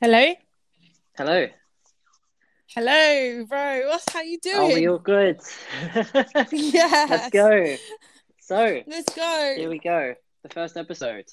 [0.00, 0.34] Hello?
[1.16, 1.46] Hello.
[2.74, 3.86] Hello, bro.
[3.86, 4.72] What's how you doing?
[4.72, 5.40] Are we all good?
[6.50, 7.06] yeah.
[7.10, 7.76] Let's go.
[8.40, 9.54] So, Let's go.
[9.56, 10.14] here we go.
[10.42, 11.26] The first episode.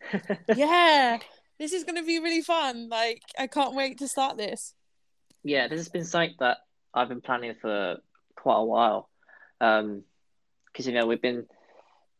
[0.54, 1.18] yeah.
[1.58, 2.90] This is gonna be really fun.
[2.90, 4.74] Like, I can't wait to start this.
[5.42, 6.58] Yeah, this has been something that
[6.92, 7.96] I've been planning for
[8.36, 9.08] quite a while.
[9.62, 10.04] Um,
[10.66, 11.46] because you know we've been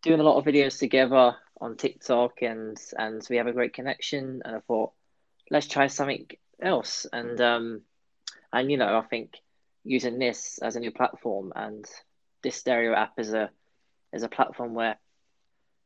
[0.03, 4.41] doing a lot of videos together on TikTok, and and we have a great connection.
[4.45, 4.93] And I thought,
[5.50, 6.26] let's try something
[6.61, 7.07] else.
[7.12, 7.82] And um,
[8.53, 9.39] and you know, I think
[9.84, 11.84] using this as a new platform and
[12.43, 13.50] this stereo app is a
[14.12, 14.96] as a platform where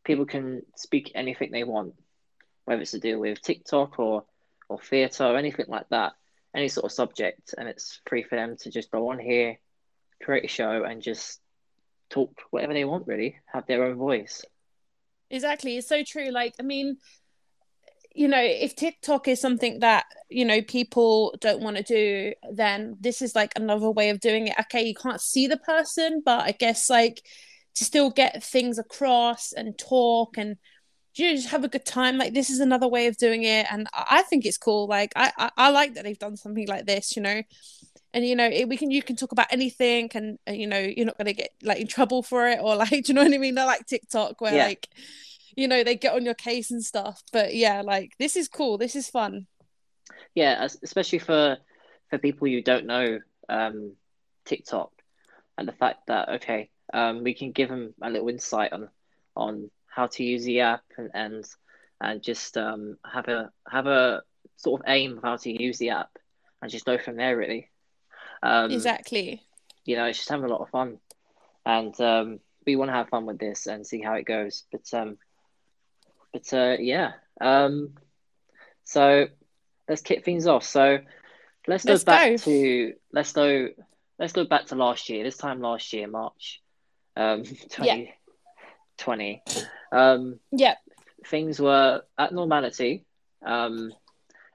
[0.04, 1.94] people can speak anything they want,
[2.64, 4.24] whether it's to do with TikTok or
[4.68, 6.12] or theatre or anything like that,
[6.54, 9.58] any sort of subject, and it's free for them to just go on here,
[10.22, 11.40] create a show, and just
[12.10, 13.06] talk whatever they want.
[13.06, 14.44] Really, have their own voice.
[15.30, 15.76] Exactly.
[15.76, 16.30] It's so true.
[16.30, 16.96] Like, I mean,
[18.14, 22.96] you know, if TikTok is something that, you know, people don't want to do, then
[23.00, 24.54] this is like another way of doing it.
[24.60, 27.22] Okay, you can't see the person, but I guess like
[27.76, 30.56] to still get things across and talk and
[31.14, 32.18] you know, just have a good time.
[32.18, 34.86] Like this is another way of doing it, and I think it's cool.
[34.86, 37.16] Like I, I, I like that they've done something like this.
[37.16, 37.42] You know,
[38.14, 40.78] and you know it, we can you can talk about anything, and, and you know
[40.78, 43.34] you're not gonna get like in trouble for it or like do you know what
[43.34, 43.54] I mean?
[43.54, 44.66] Not like TikTok where Yeah.
[44.66, 44.88] like
[45.58, 47.20] you know they get on your case and stuff.
[47.32, 48.78] But yeah, like this is cool.
[48.78, 49.48] This is fun.
[50.34, 51.58] Yeah, especially for
[52.10, 53.94] for people you don't know um,
[54.44, 54.92] TikTok
[55.58, 58.88] and the fact that okay, um, we can give them a little insight on
[59.36, 61.44] on how to use the app and and,
[62.00, 64.22] and just um, have a have a
[64.56, 66.10] sort of aim of how to use the app
[66.62, 67.68] and just go from there really.
[68.44, 69.42] Um, exactly.
[69.84, 70.98] you know, it's just having a lot of fun,
[71.66, 74.62] and um, we want to have fun with this and see how it goes.
[74.70, 75.18] But um,
[76.38, 77.90] but uh, yeah, um,
[78.84, 79.26] so
[79.88, 80.64] let's kick things off.
[80.64, 80.98] So
[81.66, 82.36] let's go Let's back go.
[82.36, 83.68] to let's go
[84.18, 85.24] let's go back to last year.
[85.24, 86.60] This time last year, March,
[87.16, 88.14] um, twenty
[88.98, 89.42] twenty.
[89.92, 90.74] Um, Yeah.
[91.26, 93.04] things were at normality,
[93.44, 93.92] um,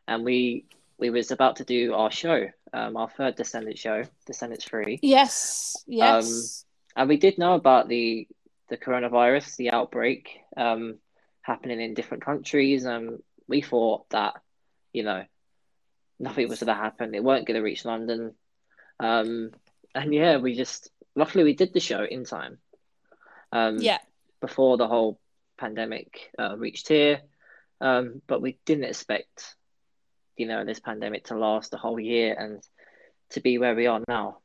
[0.07, 0.65] and we
[0.97, 4.99] we was about to do our show, um, our third Descendant show, Descendants Three.
[5.01, 5.83] Yes.
[5.87, 6.65] Yes.
[6.95, 8.27] And we did know about the
[8.69, 10.97] the coronavirus, the outbreak um,
[11.43, 14.33] happening in different countries, and we thought that
[14.91, 15.23] you know
[16.19, 17.13] nothing was going to happen.
[17.13, 18.33] It weren't going to reach London,
[18.99, 19.51] um,
[19.93, 22.57] and yeah, we just luckily we did the show in time.
[23.51, 23.99] Um, yeah.
[24.41, 25.19] before the whole
[25.59, 27.21] pandemic uh, reached here,
[27.81, 29.55] um, but we didn't expect
[30.35, 32.63] you know this pandemic to last a whole year and
[33.29, 34.39] to be where we are now.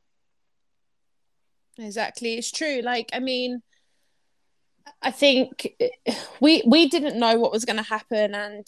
[1.79, 2.35] Exactly.
[2.35, 2.81] It's true.
[2.83, 3.61] Like, I mean,
[5.01, 5.67] I think
[6.39, 8.65] we we didn't know what was going to happen, and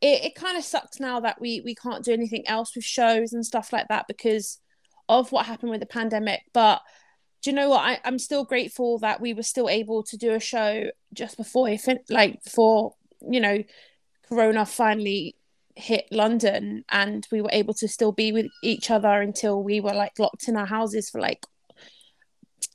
[0.00, 3.32] it, it kind of sucks now that we we can't do anything else with shows
[3.32, 4.58] and stuff like that because
[5.08, 6.42] of what happened with the pandemic.
[6.52, 6.82] But
[7.42, 7.80] do you know what?
[7.80, 11.68] I, I'm still grateful that we were still able to do a show just before
[11.68, 13.62] it like before you know
[14.28, 15.36] Corona finally
[15.74, 19.94] hit London, and we were able to still be with each other until we were
[19.94, 21.46] like locked in our houses for like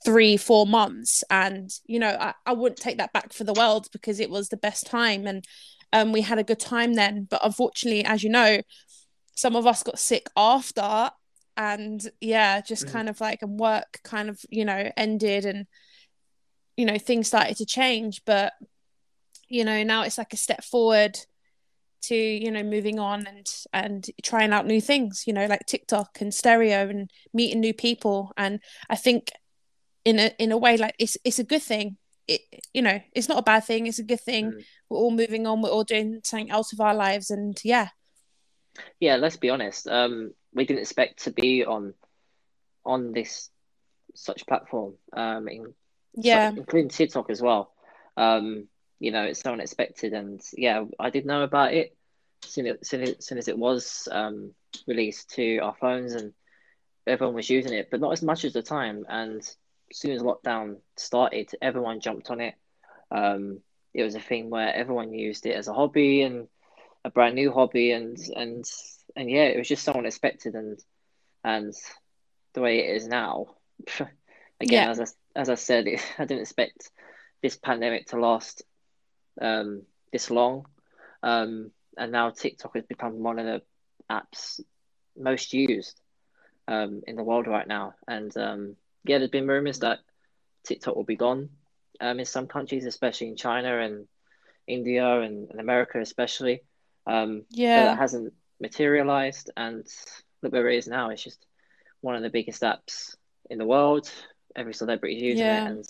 [0.05, 1.23] three four months.
[1.29, 4.49] And you know I, I wouldn't take that back for the world because it was
[4.49, 5.27] the best time.
[5.27, 5.45] And
[5.93, 7.27] um we had a good time then.
[7.29, 8.61] But unfortunately as you know
[9.35, 11.11] some of us got sick after.
[11.55, 12.91] And yeah just Mhm.
[12.91, 15.65] kind of like and work kind of you know ended and
[16.75, 18.21] you know things started to change.
[18.25, 18.53] But
[19.47, 21.17] you know now it's like a step forward
[22.03, 26.21] to you know moving on and and trying out new things you know like tiktok
[26.21, 28.31] and stereo and meeting new people.
[28.37, 28.59] And
[28.89, 29.31] i think
[30.09, 31.97] in a in a way like it's it's a good thing
[32.27, 32.41] it
[32.73, 34.63] you know it's not a bad thing it's a good thing Mm.
[34.89, 37.89] we're all moving on we're all doing something else with our lives and yeah
[38.99, 39.87] Yeah, let's be honest.
[39.87, 41.93] Um, we didn't expect to be on
[42.85, 43.49] on this
[44.13, 45.73] such platform, um, in,
[46.13, 47.73] yeah including TikTok as well.
[48.15, 48.67] Um,
[48.99, 51.95] you know, it's so unexpected, and yeah, I did know about it
[52.43, 54.53] soon as soon as, soon as it was um,
[54.87, 56.33] released to our phones, and
[57.05, 59.05] everyone was using it, but not as much as the time.
[59.09, 59.41] And
[59.91, 62.55] as soon as lockdown started, everyone jumped on it.
[63.11, 63.59] Um,
[63.93, 66.47] it was a thing where everyone used it as a hobby and
[67.03, 68.63] a brand new hobby, and and
[69.15, 70.77] and yeah, it was just so unexpected, and
[71.43, 71.73] and
[72.53, 73.47] the way it is now.
[74.61, 74.87] Again, Yeah.
[74.87, 75.05] as I
[75.39, 75.87] as I said,
[76.17, 76.89] I didn't expect
[77.41, 78.63] this pandemic to last
[79.41, 80.65] um, this long,
[81.23, 83.61] um, and now TikTok has become one of the
[84.11, 84.59] apps
[85.17, 85.99] most used
[86.67, 87.93] um, in the world right now.
[88.07, 89.99] And um, yeah, there's been rumors that
[90.63, 91.49] TikTok will be gone
[92.01, 94.07] um, in some countries, especially in China and
[94.67, 96.61] India and, and America, especially.
[97.05, 97.85] Um, Yeah.
[97.85, 99.87] that hasn't materialized and
[100.41, 101.09] look where it is now.
[101.09, 101.45] It's just
[102.01, 103.15] one of the biggest apps
[103.49, 104.11] in the world.
[104.55, 105.57] Every celebrity is using Yeah.
[105.57, 105.85] it, and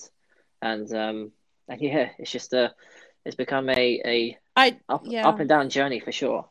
[0.61, 1.31] and um
[1.69, 2.73] and yeah, it's just a
[3.25, 5.27] it's become a a I up Yeah.
[5.27, 6.47] up and down journey for sure.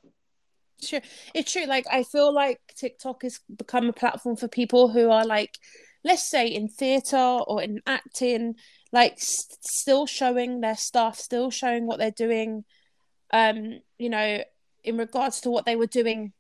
[0.82, 1.00] Sure,
[1.35, 1.67] it's true.
[1.67, 5.59] Like I feel like TikTok has become a platform for people who are like,
[6.06, 8.55] let's say in theatre or in acting,
[8.93, 12.64] like s- still showing their stuff, still showing what they're doing.
[13.32, 14.43] Um, you know,
[14.85, 16.32] in regards to what they were doing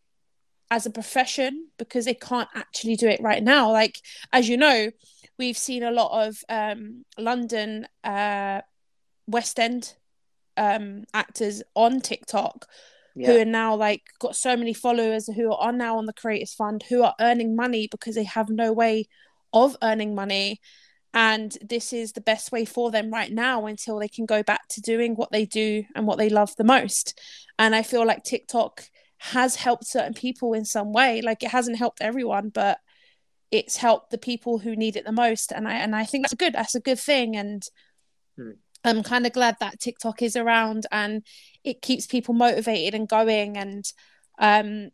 [0.70, 3.72] as a profession, because they can't actually do it right now.
[3.72, 3.96] Like
[4.32, 4.90] as you know,
[5.38, 8.60] we've seen a lot of um London, uh,
[9.26, 9.94] West End,
[10.56, 12.66] um actors on TikTok
[13.16, 16.82] who are now like got so many followers who are now on the creators fund
[16.88, 19.06] who are earning money because they have no way
[19.52, 20.60] of earning money
[21.14, 24.68] and this is the best way for them right now until they can go back
[24.68, 27.18] to doing what they do and what they love the most.
[27.58, 28.84] And i feel like tiktok
[29.18, 31.22] has helped certain people in some way.
[31.22, 32.78] Like it hasn't helped everyone but
[33.50, 35.52] it's helped the people who need it the most.
[35.52, 36.52] And i and i think that's good.
[36.52, 37.34] That's a good thing.
[37.36, 37.62] And
[38.36, 38.50] Hmm.
[38.84, 41.24] i'm kind of glad that tiktok is around and
[41.64, 43.56] it keeps people motivated and going.
[43.56, 43.90] And
[44.38, 44.90] um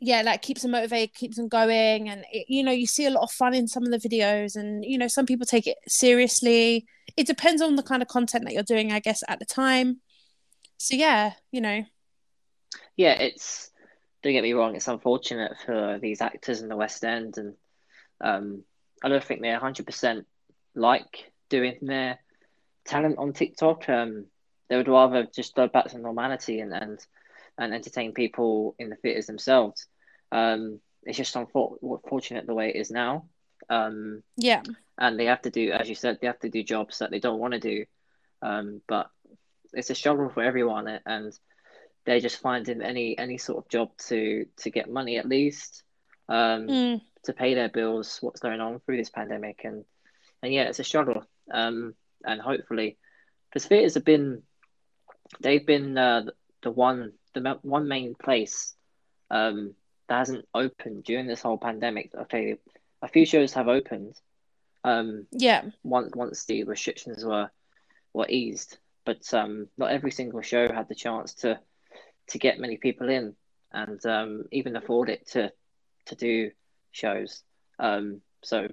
[0.00, 3.10] yeah like keeps them motivated keeps them going and it, you know you see a
[3.10, 5.78] lot of fun in some of the videos and you know some people take it
[5.86, 6.86] seriously
[7.16, 10.00] it depends on the kind of content that you're doing i guess at the time
[10.78, 11.84] so yeah you know
[12.96, 13.12] yeah.
[13.12, 13.70] It's
[14.22, 14.76] don't get me wrong.
[14.76, 17.54] It's unfortunate for these actors in the West End, and
[18.20, 18.64] um,
[19.02, 20.26] I don't think they're hundred percent
[20.74, 22.18] like doing their
[22.84, 23.88] talent on TikTok.
[23.88, 24.26] Um,
[24.68, 26.98] they would rather just go back to normality and and,
[27.58, 29.86] and entertain people in the theaters themselves.
[30.32, 33.26] Um, it's just unfortunate the way it is now.
[33.68, 34.62] Um, yeah
[34.98, 37.18] and they have to do, as you said, they have to do jobs that they
[37.18, 37.84] don't want to do.
[38.42, 39.10] Um, but
[39.72, 41.32] it's a struggle for everyone, and
[42.04, 45.82] they're just finding any any sort of job to to get money at least,
[46.28, 48.18] um, Mm, to pay their bills.
[48.20, 49.84] What's going on through this pandemic, and
[50.42, 51.24] and yeah, it's a struggle.
[51.50, 52.96] Um, and hopefully,
[53.48, 54.42] because theaters have been,
[55.40, 56.26] they've been uh,
[56.62, 58.74] the one the one main place
[59.30, 59.74] um,
[60.08, 62.10] that hasn't opened during this whole pandemic.
[62.14, 62.56] Okay,
[63.02, 64.18] a few shows have opened.
[64.84, 67.50] Um, yeah once once the restrictions were
[68.12, 71.58] were eased, but um, not every single show had the chance to
[72.28, 73.34] to get many people in
[73.72, 75.50] and um, even afford it to
[76.06, 76.50] to do
[76.92, 77.42] shows.
[77.78, 78.68] Um, so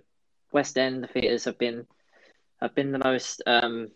[0.51, 1.87] West End the theatres have been
[2.59, 3.87] have been the most um,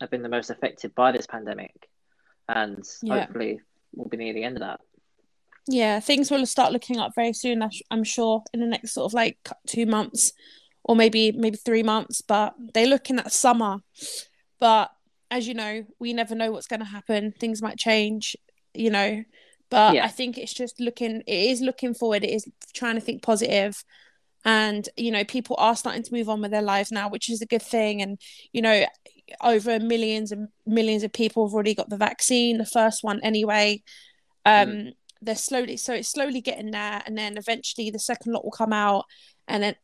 [0.00, 1.88] have been the most affected by this pandemic,
[2.48, 3.20] and Yeah.
[3.24, 3.60] hopefully
[3.94, 4.80] we'll be near the end of that.
[5.66, 9.14] yeah things will start looking up very soon i'm sure in the next sort of
[9.14, 9.36] like
[9.66, 10.32] two months
[10.84, 13.78] or maybe maybe three months but they're looking at summer
[14.60, 14.90] but
[15.30, 18.36] as you know we never know what's going to happen things might change
[18.74, 19.22] you know
[19.70, 20.04] but Yeah.
[20.04, 23.82] i think it's just looking it is looking forward it is trying to think positive
[24.44, 27.40] and you know people are starting to move on with their lives now which is
[27.40, 28.20] a good thing and
[28.52, 28.84] you know
[29.40, 33.82] over millions and millions of people have already got the vaccine the first one anyway.
[34.44, 34.92] Um
[35.22, 38.72] they're slowly so it's slowly getting there and then eventually the second lot will come
[38.74, 39.04] out
[39.48, 39.74] and then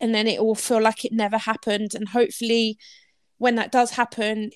[0.00, 2.78] and then it will feel like it never happened and hopefully
[3.38, 4.50] when that does happen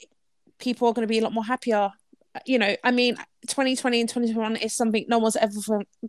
[0.58, 1.90] people are going to be a lot more happier.
[2.46, 3.16] You know i mean
[3.46, 5.52] 2020 and 2021 is something no one's ever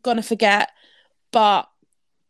[0.01, 0.69] going to forget
[1.31, 1.67] but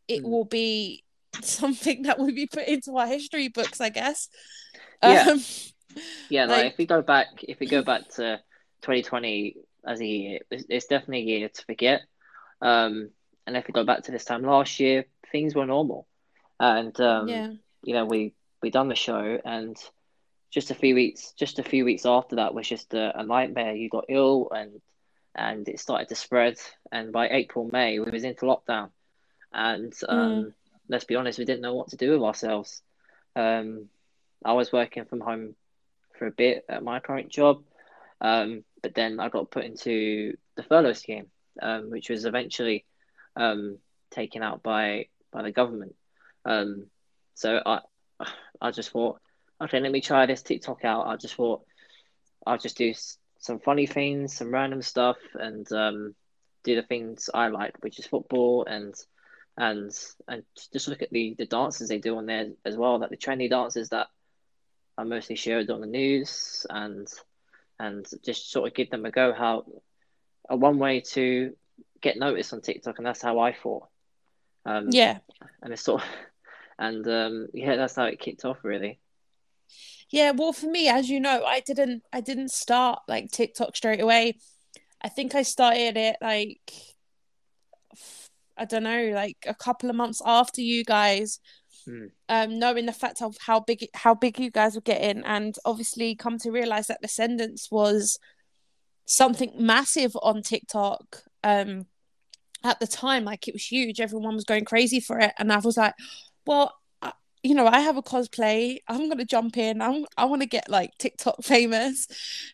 [0.07, 0.29] it Mm.
[0.29, 1.03] will be
[1.41, 4.29] something that will be put into our history books i guess
[5.03, 5.25] Yeah.
[5.31, 5.41] um,
[6.29, 8.39] Yeah, like, Like- if we go back, if we go back to
[8.81, 12.01] 2020 as a year, it's, it's definitely a year to forget.
[12.61, 13.09] Um,
[13.47, 16.07] and if we go back to this time last year, things were normal,
[16.59, 19.77] and um, yeah you know, we we done the show, and
[20.51, 23.73] just a few weeks, just a few weeks after that was just a, a nightmare.
[23.75, 24.81] You got ill, and
[25.33, 26.57] and it started to spread,
[26.91, 28.89] and by April, May, we was into lockdown,
[29.53, 30.53] and um,
[30.89, 32.81] let's be honest, we didn't know what to do with ourselves.
[33.35, 33.85] Um,
[34.43, 35.55] I was working from home
[36.17, 37.63] for a bit at my current job,
[38.21, 41.27] um, but then I got put into the furlough scheme,
[41.61, 42.85] um, which was eventually
[43.35, 43.77] um,
[44.11, 45.95] taken out by by the government.
[46.45, 46.87] Um,
[47.35, 47.81] so I
[48.61, 49.19] I just thought,
[49.61, 51.07] okay, let me try this TikTok out.
[51.07, 51.65] I just thought
[52.45, 52.93] I'll just do
[53.39, 56.15] some funny things, some random stuff, and um,
[56.63, 58.95] do the things I like, which is football and
[59.57, 59.91] and
[60.27, 63.17] and just look at the the dances they do on there as well, like the
[63.17, 64.07] trendy dances that
[64.97, 67.07] are mostly shared on the news, and
[67.79, 69.33] and just sort of give them a go.
[69.33, 69.65] How
[70.49, 71.55] a one way to
[72.01, 73.87] get noticed on TikTok, and that's how I thought.
[74.65, 75.19] Um, yeah
[75.61, 76.07] and it's sort of,
[76.79, 78.99] and um, yeah, that's how it kicked off really.
[80.09, 83.99] Yeah, well, for me, as you know, I didn't I didn't start like TikTok straight
[83.99, 84.37] away.
[85.01, 86.71] I think I started it like
[88.57, 91.39] I don't know, like a couple of months after you guys.
[91.87, 92.11] Mm.
[92.29, 96.15] Um, knowing the fact of how big how big you guys were getting, and obviously
[96.15, 98.19] come to realize that Descendants was
[99.05, 101.23] something massive on TikTok.
[101.43, 101.85] Um,
[102.63, 104.01] at the time, like it was huge.
[104.01, 105.93] Everyone was going crazy for it, and I was like,
[106.45, 106.73] well,
[107.43, 108.79] you know, I have a cosplay.
[108.87, 109.81] I'm gonna jump in.
[109.81, 112.07] I'm I want to get like TikTok famous.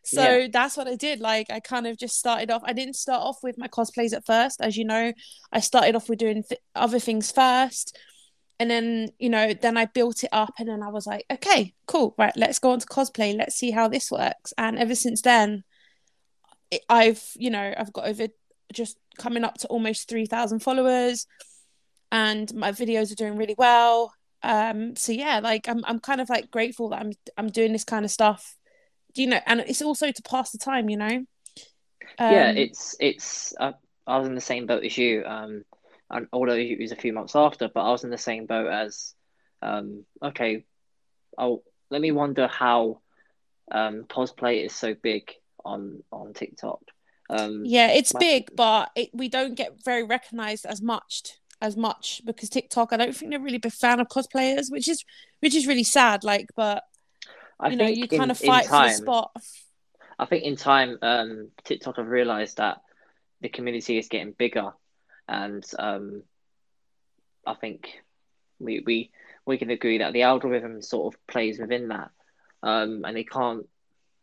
[0.04, 0.48] So yeah.
[0.52, 1.20] that's what I did.
[1.20, 2.62] Like I kind of just started off.
[2.66, 5.14] I didn't start off with my cosplays at first, as you know.
[5.52, 7.98] I started off with doing th- other things first,
[8.64, 11.74] and then you know, then I built it up, and then I was like, okay,
[11.86, 13.38] cool, right, let's go on to cosplay.
[13.38, 14.54] Let's see how this works.
[14.58, 15.64] And ever since then,
[16.90, 18.28] I've you know I've got over
[18.72, 21.28] just coming up to almost three thousand followers,
[22.12, 26.30] and my videos are doing really well um so yeah like i'm i'm kind of
[26.30, 28.58] like grateful that i'm i'm doing this kind of stuff
[29.16, 31.26] you know and it's also to pass the time you know um,
[32.20, 33.72] yeah it's it's uh,
[34.06, 35.64] i was in the same boat as you um
[36.10, 38.68] and although it was a few months after but i was in the same boat
[38.68, 39.14] as
[39.62, 40.64] um okay
[41.38, 43.00] oh let me wonder how
[43.72, 45.32] um cosplay is so big
[45.64, 46.82] on on tiktok
[47.30, 48.20] um yeah it's my...
[48.20, 52.98] big but it, we don't get very recognized as much as much because TikTok, I
[52.98, 55.04] don't think they're really a big fan of cosplayers, which is
[55.40, 56.26] which is really sad.
[56.26, 56.84] Like, but
[57.58, 59.32] I you know, you in, kind of fight time, for the spot.
[60.20, 62.82] I think in time, um, TikTok have realised that
[63.40, 64.74] the community is getting bigger,
[65.28, 66.24] and um,
[67.46, 68.02] I think
[68.60, 69.12] we we
[69.46, 72.12] we can agree that the algorithm sort of plays within that,
[72.62, 73.68] um, and they can't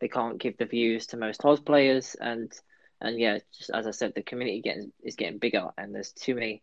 [0.01, 2.53] they can't give the views to most cosplayers, and
[3.01, 6.35] and yeah, just as I said, the community getting is getting bigger, and there's too
[6.35, 6.63] many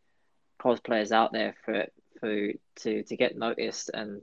[0.59, 1.85] cosplayers out there for
[2.19, 4.21] for to to get noticed and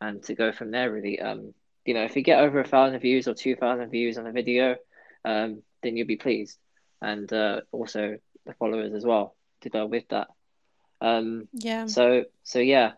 [0.00, 1.20] and to go from there really.
[1.20, 4.26] Um you know if you get over a thousand views or two thousand views on
[4.26, 4.76] a video
[5.24, 6.58] um then you'll be pleased.
[7.00, 10.28] And uh, also the followers as well to go with that
[11.00, 12.92] um yeah so so yeah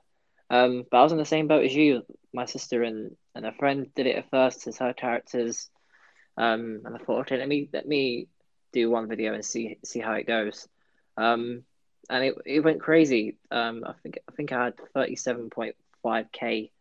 [0.48, 2.02] um but i was in the same boat as you
[2.32, 5.68] my sister and and a friend did it at first as her characters
[6.36, 8.26] um and i thought okay let me let me
[8.72, 10.68] do one video and see see how it goes
[11.16, 11.64] um
[12.10, 13.36] and it, it went crazy.
[13.50, 16.72] Um, I think I think I had thirty seven point five k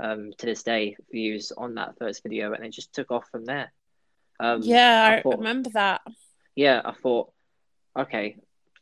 [0.00, 3.44] um to this day views on that first video, and it just took off from
[3.44, 3.72] there.
[4.40, 6.00] Um, yeah, I, thought, I remember that.
[6.54, 7.32] Yeah, I thought,
[7.96, 8.36] okay,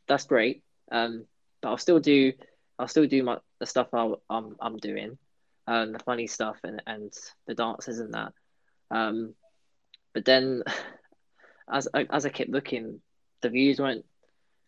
[0.08, 0.62] that's great.
[0.90, 1.26] Um,
[1.60, 2.32] but I'll still do,
[2.78, 5.18] I'll still do my the stuff I, I'm I'm doing,
[5.66, 7.12] um, the funny stuff and and
[7.46, 8.32] the dances and that.
[8.90, 9.34] Um,
[10.14, 10.62] but then,
[11.72, 13.00] as as I kept looking,
[13.42, 14.04] the views weren't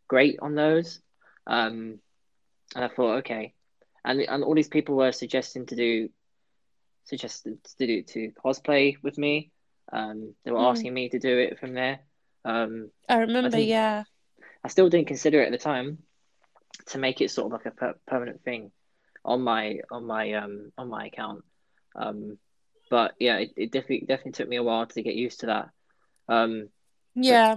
[0.08, 1.00] great on those.
[1.46, 2.00] Um,
[2.74, 3.54] and I thought, okay,
[4.04, 6.08] and and all these people were suggesting to do,
[7.04, 9.50] suggested to do to cosplay with me.
[9.92, 10.70] Um, they were mm.
[10.70, 12.00] asking me to do it from there.
[12.44, 14.04] Um, I remember, I yeah.
[14.64, 15.98] I still didn't consider it at the time
[16.86, 18.70] to make it sort of like a per- permanent thing
[19.24, 21.44] on my on my um on my account.
[21.94, 22.38] Um,
[22.90, 25.70] but yeah, it, it definitely definitely took me a while to get used to that.
[26.28, 26.68] Um,
[27.14, 27.56] yeah.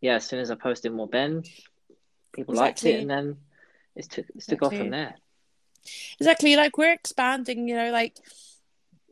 [0.00, 1.44] Yeah, as soon as I posted more Ben,
[2.32, 2.90] people exactly.
[2.92, 3.36] liked it, and then
[3.94, 4.78] it's took it's took exactly.
[4.78, 5.14] off from there.
[6.18, 7.68] Exactly, like we're expanding.
[7.68, 8.16] You know, like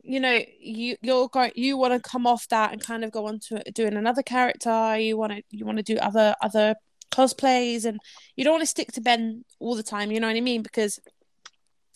[0.03, 3.27] you know, you you're going, you want to come off that and kind of go
[3.27, 4.97] on to doing another character.
[4.97, 6.75] You want to you want to do other other
[7.11, 7.99] cosplays, and
[8.35, 10.11] you don't want to stick to Ben all the time.
[10.11, 10.63] You know what I mean?
[10.63, 10.99] Because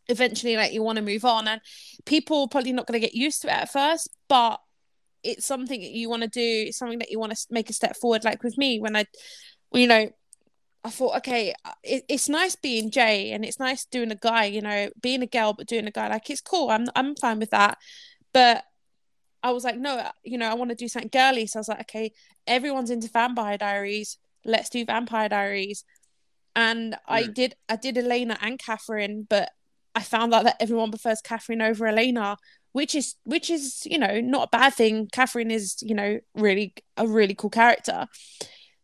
[0.07, 1.59] eventually like you want to move on and
[2.05, 4.59] people probably not going to get used to it at first but
[5.23, 7.73] it's something that you want to do it's something that you want to make a
[7.73, 9.03] step forward like with me when i
[9.73, 10.07] you know
[10.85, 14.45] I thought, okay, uh, it, it's nice being Jay and it's nice doing a guy,
[14.45, 16.07] you know, being a girl but doing a guy.
[16.09, 16.69] Like it's cool.
[16.69, 17.79] I'm I'm fine with that.
[18.31, 18.63] But
[19.41, 21.47] I was like, no, uh, you know, I want to do something girly.
[21.47, 22.11] So I was like, okay,
[22.45, 24.19] everyone's into Vampire Diaries.
[24.45, 25.83] Let's do Vampire Diaries.
[26.55, 26.97] And mm.
[27.07, 29.49] I did I did Elena and Catherine, but
[29.93, 32.37] I found out that everyone prefers Catherine over Elena,
[32.73, 35.07] which is which is you know not a bad thing.
[35.11, 38.07] Catherine is you know really a really cool character.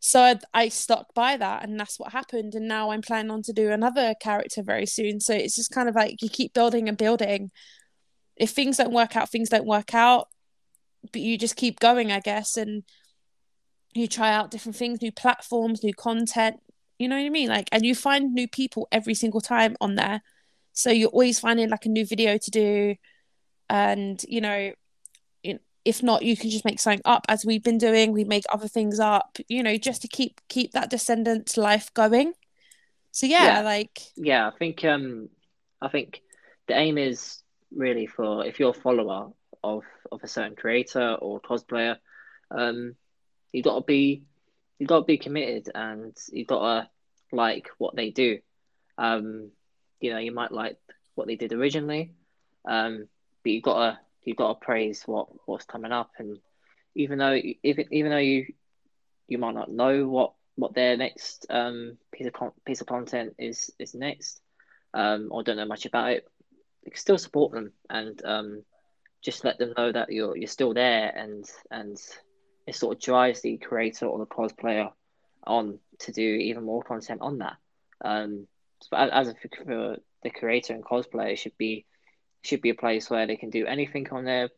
[0.04, 2.56] So I, I, stuck by that, and that's what happened.
[2.56, 5.20] And now I'm planning on to do another character very soon.
[5.20, 7.52] So it's just kind of like you keep building and building.
[8.36, 10.28] If things don't work out, things don't work out,
[11.12, 12.84] but you just keep going, I guess, and
[13.94, 16.62] you try out different things, new platforms, new content.
[17.00, 17.50] You know what I mean?
[17.50, 20.22] Like, and you find new people every single time on there.
[20.74, 22.96] So you're always finding like a new video to do,
[23.70, 24.72] and you know,
[25.86, 28.68] if not you can just make something up as we've been doing we make other
[28.68, 32.34] things up you know just to keep keep that descendant life going
[33.12, 35.30] so yeah, yeah, like yeah i think um
[35.82, 36.22] i think
[36.68, 37.42] the aim is
[37.76, 39.32] really for if you're a follower
[39.64, 41.98] of of a certain creator or cosplayer
[42.52, 42.96] um
[43.52, 44.24] you got to be
[44.80, 46.90] you got to be committed and you got to
[47.32, 48.40] like what they do.
[48.98, 49.52] Um,
[50.00, 50.78] you know, you might like
[51.16, 52.14] what they did originally,
[52.68, 53.08] um,
[53.44, 56.12] but you got to you got to praise what what's coming up.
[56.18, 56.40] And
[56.96, 58.48] even though even even though you
[59.28, 63.36] you might not know what what their next um, piece of con- piece of content
[63.38, 64.42] is is next,
[64.94, 66.28] um, or don't know much about it,
[66.84, 68.64] you can still support them and um,
[69.22, 71.98] just let them know that you're you're still there and and
[72.72, 74.94] it sort of drives the creator or the cosplayer
[75.46, 77.58] on to do even more content on that.
[78.00, 78.48] Um,
[78.94, 79.36] as a,
[79.66, 81.86] for the creator and cosplayer, should be
[82.44, 84.50] should be a place where they can do anything on their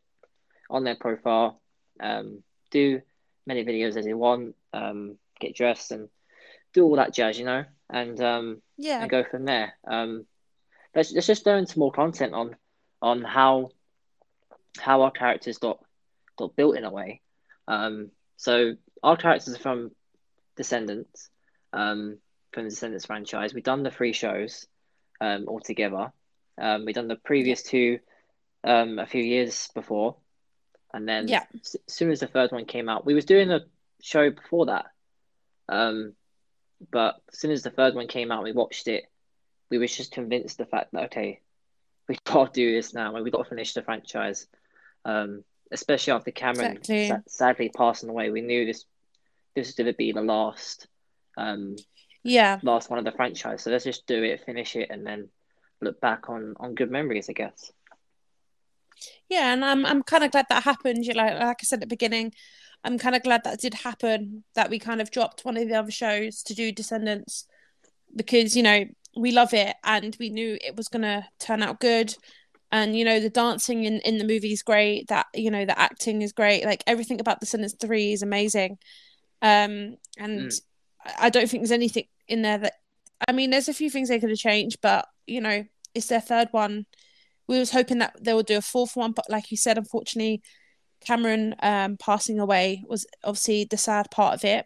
[0.69, 1.59] on their profile,
[1.99, 3.01] um, do
[3.47, 6.07] many videos as they want, um, get dressed and
[6.71, 9.73] do all that jazz, you know, and um, yeah, and go from there.
[9.87, 10.27] Um,
[10.93, 12.55] let's let's just go into more content on
[13.01, 13.71] on how
[14.77, 15.79] how our characters got
[16.37, 17.22] got built in a way.
[17.67, 19.91] Um, so our characters are from
[20.55, 21.29] Descendants,
[21.71, 22.17] um,
[22.51, 23.53] from the Descendants franchise.
[23.53, 24.67] We've done the three shows
[25.21, 26.11] um, all together.
[26.59, 27.99] Um, we've done the previous two
[28.63, 30.15] um, a few years before,
[30.93, 31.43] and then yeah.
[31.55, 33.61] as soon as the third one came out, we was doing a
[34.01, 34.85] show before that.
[35.69, 36.13] Um,
[36.91, 39.05] but as soon as the third one came out, we watched it.
[39.69, 41.41] We was just convinced the fact that okay,
[42.07, 43.15] we've got to do this now.
[43.15, 44.47] And we've got to finish the franchise.
[45.05, 45.43] Um,
[45.73, 47.23] especially after Cameron exactly.
[47.27, 48.85] sadly passing away, we knew this
[49.55, 50.87] this was going to be the last
[51.37, 51.75] um,
[52.23, 53.63] yeah last one of the franchise.
[53.63, 55.29] So let's just do it, finish it, and then
[55.81, 57.71] look back on on good memories, I guess.
[59.29, 61.05] Yeah, and I'm I'm kind of glad that happened.
[61.05, 62.33] You know, like I said at the beginning,
[62.83, 64.43] I'm kind of glad that did happen.
[64.55, 67.47] That we kind of dropped one of the other shows to do Descendants
[68.15, 72.15] because you know we love it and we knew it was gonna turn out good.
[72.73, 75.07] And you know the dancing in, in the movie is great.
[75.09, 76.65] That you know the acting is great.
[76.65, 78.79] Like everything about Descendants Three is amazing.
[79.43, 80.61] Um, and mm.
[81.19, 82.73] I don't think there's anything in there that.
[83.27, 86.19] I mean, there's a few things they could have changed, but you know, it's their
[86.19, 86.87] third one.
[87.45, 90.41] We was hoping that they would do a fourth one, but like you said, unfortunately,
[91.05, 94.65] Cameron um, passing away was obviously the sad part of it.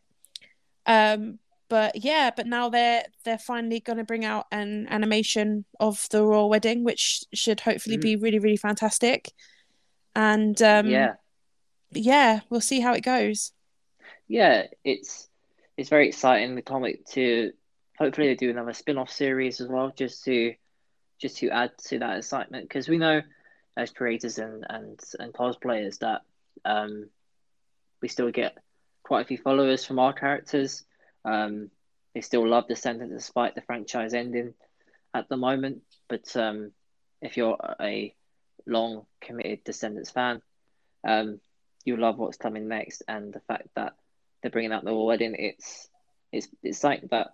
[0.85, 6.07] Um, but yeah, but now they're they're finally going to bring out an animation of
[6.11, 8.01] the royal wedding, which should hopefully mm.
[8.01, 9.31] be really really fantastic.
[10.15, 11.13] And um, yeah,
[11.91, 13.51] yeah, we'll see how it goes.
[14.27, 15.29] Yeah, it's
[15.77, 16.55] it's very exciting.
[16.55, 17.51] The comic to
[17.97, 20.53] hopefully they do another spin-off series as well, just to
[21.19, 23.21] just to add to that excitement because we know
[23.75, 26.21] as creators and and and cosplayers that
[26.65, 27.09] um,
[28.01, 28.57] we still get
[29.03, 30.83] quite a few followers from our characters.
[31.27, 31.69] Um,
[32.15, 34.53] they still love Descendant despite the franchise ending
[35.13, 35.83] at the moment.
[36.07, 36.71] But um,
[37.21, 38.15] if you're a
[38.65, 40.41] long committed Descendants fan,
[41.07, 41.39] um,
[41.85, 43.93] you love what's coming next, and the fact that
[44.41, 45.89] they're bringing out the wedding, it's
[46.31, 47.33] it's it's something that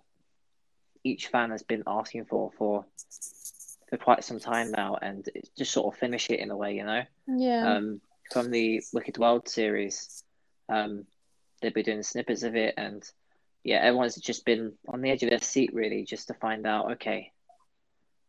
[1.02, 2.84] each fan has been asking for for
[3.88, 6.84] for quite some time now, and just sort of finish it in a way, you
[6.84, 7.02] know.
[7.26, 7.76] Yeah.
[7.76, 8.00] Um,
[8.32, 10.22] from the Wicked World series,
[10.68, 11.04] um,
[11.60, 13.02] they've been doing snippets of it, and
[13.64, 16.92] yeah, everyone's just been on the edge of their seat really, just to find out.
[16.92, 17.32] Okay,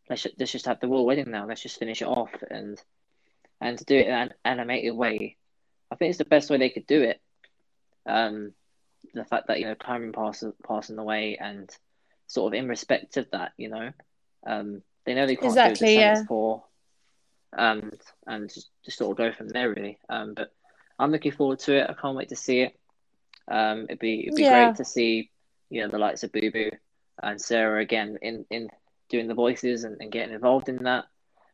[0.10, 1.46] let's let's just have the royal wedding now.
[1.46, 2.82] Let's just finish it off, and
[3.60, 5.36] and to do it in an animated way.
[5.92, 7.22] I think it's the best way they could do it.
[8.06, 8.54] Um,
[9.14, 11.70] the fact that you know Cameron passing passing away, and
[12.28, 13.92] sort of in respect of that, you know,
[14.48, 16.24] um, they know they can't exactly, do the yeah.
[16.26, 16.64] for,
[17.58, 17.92] um,
[18.26, 20.00] and just, just sort of go from there really.
[20.08, 20.54] Um, but
[20.98, 21.90] I'm looking forward to it.
[21.90, 22.80] I can't wait to see it.
[23.48, 24.66] Um, it'd be it'd be Yeah.
[24.68, 25.30] great to see
[25.70, 26.72] you know the likes of Booboo
[27.22, 28.70] and Sarah again in in
[29.10, 31.06] doing the voices and, and getting involved in that.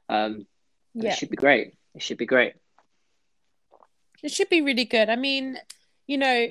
[0.09, 0.47] Um,
[0.93, 1.09] Yeah.
[1.11, 1.73] it should be great.
[1.95, 2.53] It should be great.
[4.23, 5.09] It should be really good.
[5.09, 5.57] I mean,
[6.07, 6.47] you know,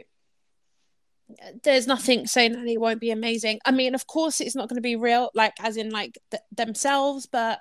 [1.63, 3.61] there's nothing saying that it won't be amazing.
[3.65, 6.43] I mean, of course, it's not going to be real, like as in like th-
[6.55, 7.61] themselves, but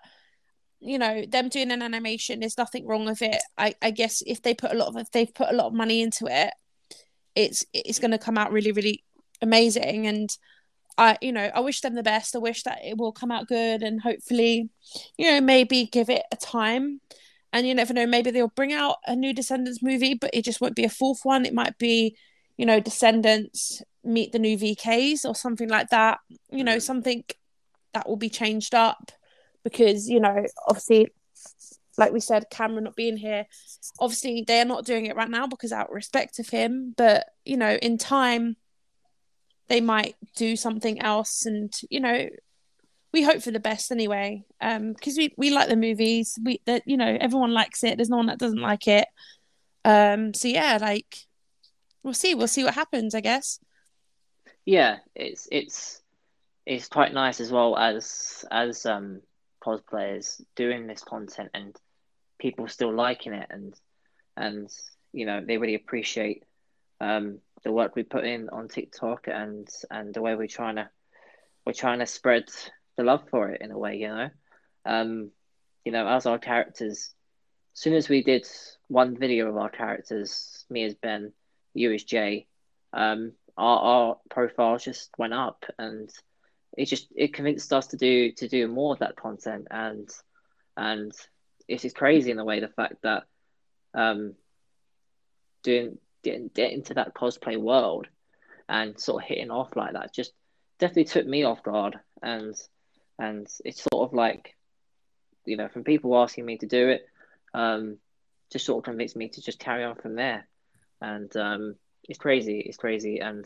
[0.82, 3.42] you know, them doing an animation, there's nothing wrong with it.
[3.58, 5.74] I, I guess if they put a lot of if they've put a lot of
[5.74, 6.52] money into it,
[7.36, 9.04] it's it's going to come out really really
[9.42, 10.08] amazing.
[10.08, 10.30] And
[10.98, 12.36] I, you know, I wish them the best.
[12.36, 14.70] I wish that it will come out good, and hopefully,
[15.18, 17.02] you know, maybe give it a time.
[17.52, 20.62] And you never know, maybe they'll bring out a new Descendants movie, but it just
[20.62, 21.46] won't be a fourth one.
[21.46, 22.16] It might be
[22.58, 26.20] you know, Descendants meet the new VKs or something like that.
[26.52, 26.82] You know, Mm.
[26.82, 27.24] something
[27.94, 29.14] that will be changed up
[29.64, 31.08] because, you know, obviously,
[32.00, 33.46] like we said, Cameron not being here,
[34.00, 36.94] obviously they are not doing it right now because out of respect of him.
[36.98, 38.56] But, you know, in time,
[39.68, 41.46] they might do something else.
[41.46, 42.30] And, you know,
[43.12, 44.46] we hope for the best anyway.
[44.62, 46.38] Um, because we, we like the movies.
[46.44, 47.98] We that you know, everyone likes it.
[47.98, 49.08] There's no one that doesn't like it.
[49.86, 51.28] Um, so yeah, like
[52.04, 52.36] we'll see.
[52.36, 53.60] We'll see what happens, I guess.
[54.66, 56.02] yeah, it's it's
[56.66, 59.22] it's quite nice as well as as um
[59.64, 61.76] cosplayers doing this content and
[62.40, 63.74] people still liking it and
[64.38, 64.70] and
[65.14, 66.44] you know they really appreciate
[67.02, 70.90] um the work we put in on TikTok and and the way we're trying to
[71.66, 72.46] we're trying to spread
[72.98, 74.30] the love for it in a way, you know.
[74.86, 75.32] Um,
[75.86, 77.14] you know, as our characters,
[77.76, 78.48] as soon as we did
[78.88, 81.32] one video of our characters, me as Ben,
[81.74, 82.48] you as Jay,
[82.94, 86.10] um, our our profiles just went up, and
[86.78, 90.10] it just it convinced us to do to do more of that content, and
[90.76, 91.12] and
[91.70, 93.24] it's just crazy in the way the fact that
[93.94, 94.34] um,
[95.64, 98.08] doing getting get into that cosplay world
[98.68, 100.34] and sort of hitting off like that just
[100.80, 102.00] definitely took me off guard.
[102.22, 102.56] And
[103.18, 104.56] and it's sort of like
[105.46, 107.08] you know from people asking me to do it
[107.54, 107.98] um
[108.52, 110.48] just sort of convinced me to just carry on from there.
[111.02, 113.20] And um it's crazy it's crazy.
[113.20, 113.46] And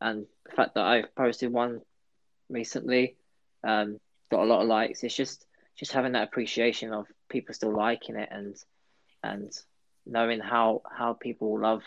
[0.00, 1.80] and the fact that I've posted one
[2.48, 3.16] recently
[3.64, 3.98] um
[4.30, 8.16] got a lot of likes it's just just having that appreciation of people still liking
[8.16, 8.56] it and
[9.22, 9.52] and
[10.04, 11.82] knowing how how people love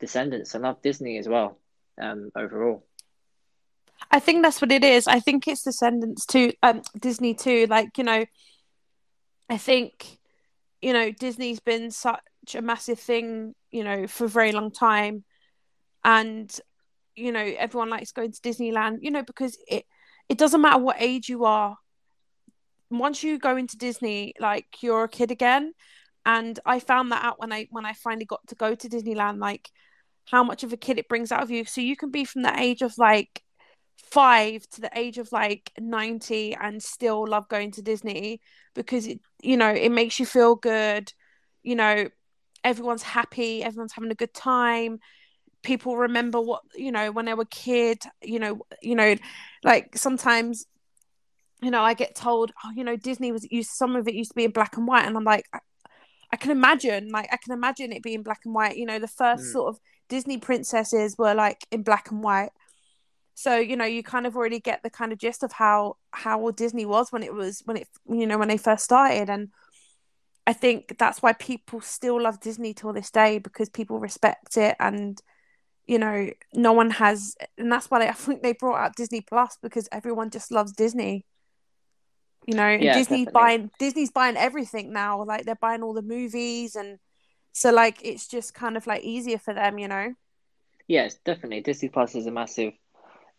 [0.00, 1.58] Descendants and love Disney as well.
[2.00, 2.84] Um, overall.
[4.10, 5.06] I think that's what it is.
[5.06, 7.66] I think it's Descendants too, um, Disney too.
[7.66, 8.24] Like you know,
[9.48, 10.18] I think
[10.82, 12.20] you know Disney's been such
[12.54, 15.24] a massive thing, you know, for a very long time,
[16.04, 16.54] and
[17.14, 19.84] you know everyone likes going to Disneyland, you know, because it
[20.28, 21.76] it doesn't matter what age you are.
[22.90, 25.72] Once you go into Disney, like you're a kid again,
[26.26, 29.38] and I found that out when I when I finally got to go to Disneyland.
[29.40, 29.70] Like
[30.26, 31.64] how much of a kid it brings out of you.
[31.64, 33.42] So you can be from the age of like
[33.96, 38.40] five to the age of like 90 and still love going to Disney
[38.74, 41.12] because it, you know, it makes you feel good.
[41.62, 42.08] You know,
[42.62, 44.98] everyone's happy, everyone's having a good time.
[45.62, 49.16] People remember what, you know, when they were kid, you know, you know,
[49.62, 50.66] like sometimes
[51.62, 54.30] you know, I get told, oh, you know, Disney was used some of it used
[54.30, 55.60] to be in black and white, and I'm like, I,
[56.32, 58.76] I can imagine, like, I can imagine it being black and white.
[58.76, 59.52] You know, the first mm.
[59.52, 62.50] sort of Disney princesses were like in black and white.
[63.34, 66.50] So you know you kind of already get the kind of gist of how how
[66.52, 69.48] Disney was when it was when it you know when they first started, and
[70.46, 74.76] I think that's why people still love Disney till this day because people respect it
[74.78, 75.20] and
[75.86, 79.20] you know no one has and that's why they, I think they brought out Disney
[79.20, 81.26] Plus because everyone just loves Disney.
[82.46, 83.32] You know, yeah, Disney's definitely.
[83.32, 85.22] buying Disney's buying everything now.
[85.24, 86.98] Like they're buying all the movies and
[87.52, 90.14] so like it's just kind of like easier for them, you know.
[90.86, 91.62] Yes, definitely.
[91.62, 92.74] Disney Plus is a massive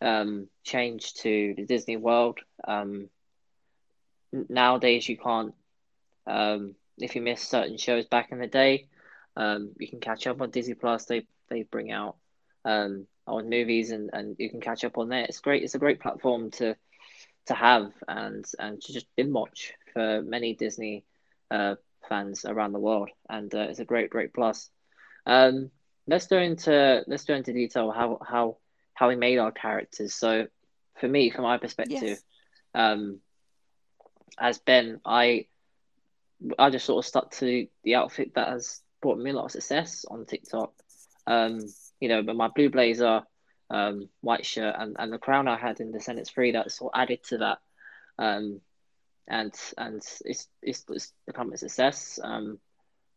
[0.00, 2.40] um, change to the Disney world.
[2.66, 3.08] Um,
[4.48, 5.54] nowadays, you can't
[6.26, 8.88] um, if you miss certain shows back in the day,
[9.36, 11.04] um, you can catch up on Disney Plus.
[11.04, 12.16] They they bring out
[12.64, 15.24] um, on movies and, and you can catch up on there.
[15.24, 15.62] It's great.
[15.62, 16.76] It's a great platform to
[17.46, 21.04] to have and and to just binge watch for many Disney
[21.50, 21.76] uh,
[22.08, 24.70] fans around the world, and uh, it's a great, great plus.
[25.26, 25.70] Um,
[26.06, 28.58] let's go into let's go into detail how how
[28.94, 30.14] how we made our characters.
[30.14, 30.46] So,
[31.00, 32.22] for me, from my perspective, yes.
[32.74, 33.20] um,
[34.38, 35.46] as Ben, I
[36.58, 39.52] I just sort of stuck to the outfit that has brought me a lot of
[39.52, 40.72] success on TikTok.
[41.26, 41.60] Um,
[42.00, 43.22] you know, but my blue blazer,
[43.70, 47.00] um, white shirt, and, and the crown I had in Descendants Three that sort of
[47.00, 47.58] added to that.
[48.18, 48.60] Um,
[49.28, 52.18] and and it's it's, it's become a success.
[52.22, 52.58] Um,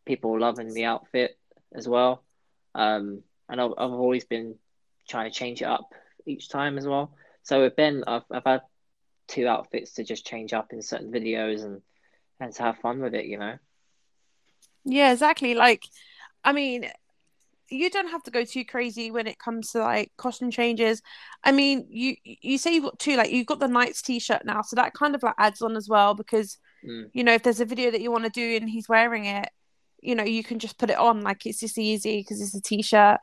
[0.04, 1.38] people loving the outfit
[1.74, 2.22] as well,
[2.74, 4.56] um, and I've, I've always been
[5.08, 5.94] trying to change it up
[6.26, 7.12] each time as well.
[7.42, 8.62] So with Ben, I've I've had
[9.28, 11.82] two outfits to just change up in certain videos and
[12.40, 13.58] and to have fun with it, you know.
[14.84, 15.54] Yeah, exactly.
[15.54, 15.84] Like,
[16.42, 16.90] I mean,
[17.70, 21.00] you don't have to go too crazy when it comes to like costume changes.
[21.44, 24.62] I mean, you you say you've got two, like you've got the Knights t-shirt now,
[24.62, 27.08] so that kind of like adds on as well because mm.
[27.12, 29.48] you know if there's a video that you want to do and he's wearing it,
[30.00, 32.60] you know you can just put it on like it's just easy because it's a
[32.60, 33.18] t-shirt.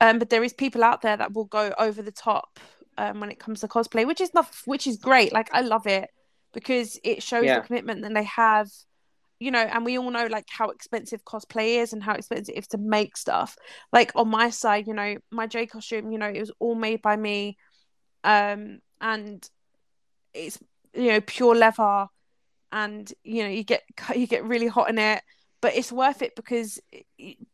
[0.00, 2.60] Um, but there is people out there that will go over the top
[2.96, 5.32] um, when it comes to cosplay, which is not which is great.
[5.32, 6.08] Like I love it
[6.54, 7.60] because it shows yeah.
[7.60, 8.68] the commitment that they have
[9.38, 12.58] you know, and we all know like how expensive cosplay is and how expensive it
[12.58, 13.56] is to make stuff.
[13.92, 17.02] Like on my side, you know, my Jay costume, you know, it was all made
[17.02, 17.56] by me.
[18.24, 19.48] Um, and
[20.34, 20.58] it's
[20.94, 22.06] you know, pure leather
[22.72, 23.82] and you know, you get
[24.16, 25.22] you get really hot in it,
[25.60, 26.80] but it's worth it because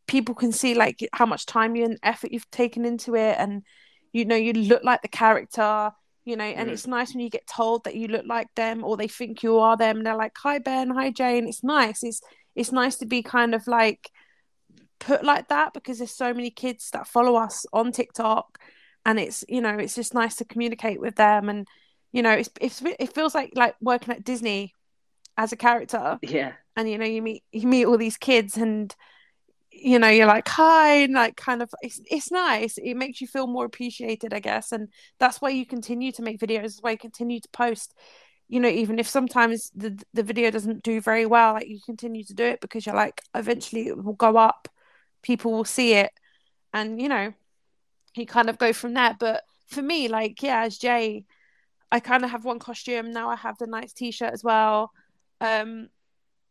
[0.07, 3.63] people can see like how much time you and effort you've taken into it and
[4.11, 5.91] you know, you look like the character
[6.25, 6.73] you know and mm.
[6.73, 9.59] it's nice when you get told that you look like them or they think you
[9.59, 10.89] are them and they're like hi ben.
[10.89, 12.03] Hi jane it's nice.
[12.03, 12.21] It's
[12.55, 14.09] it's nice to be kind of like
[14.99, 18.59] put like that because there's so many kids that follow us on tiktok
[19.05, 21.67] and it's you know it's just nice to communicate with them and
[22.11, 24.73] you know it's, it's it feels like like working at Disney
[25.37, 26.17] as a character.
[26.21, 26.53] Yeah.
[26.75, 28.93] And you know you meet you meet all these kids and
[29.77, 32.77] you know you're like hi and like kind of it's, it's nice.
[32.77, 36.39] It makes you feel more appreciated i guess and that's why you continue to make
[36.39, 37.93] videos why you continue to post.
[38.47, 42.23] You know even if sometimes the the video doesn't do very well like you continue
[42.25, 44.69] to do it because you're like eventually it will go up
[45.21, 46.11] people will see it
[46.73, 47.33] and you know
[48.15, 49.15] you kind of go from there.
[49.19, 51.25] But for me like yeah as jay
[51.91, 54.91] i kind of have one costume now i have the nice t-shirt as well
[55.41, 55.89] um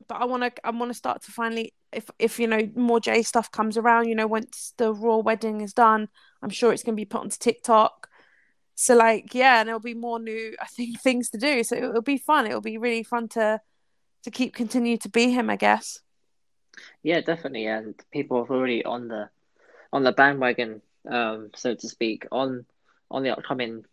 [0.09, 3.01] but i want to i want to start to finally if if you know more
[3.01, 6.09] Jay stuff comes around, you know, once the Raw wedding is done,
[6.43, 8.09] I'm sure it's going to be put onto TikTok.
[8.75, 11.63] So like, yeah, and there'll be more new, I think, things to do.
[11.63, 12.47] So it'll be fun.
[12.47, 13.61] It'll be really fun to
[14.25, 16.01] to keep continue to be him, I guess.
[17.03, 19.29] Yeah, definitely, and people are already on the
[19.93, 22.67] on the bandwagon, um, so to speak, on
[23.11, 23.85] on the upcoming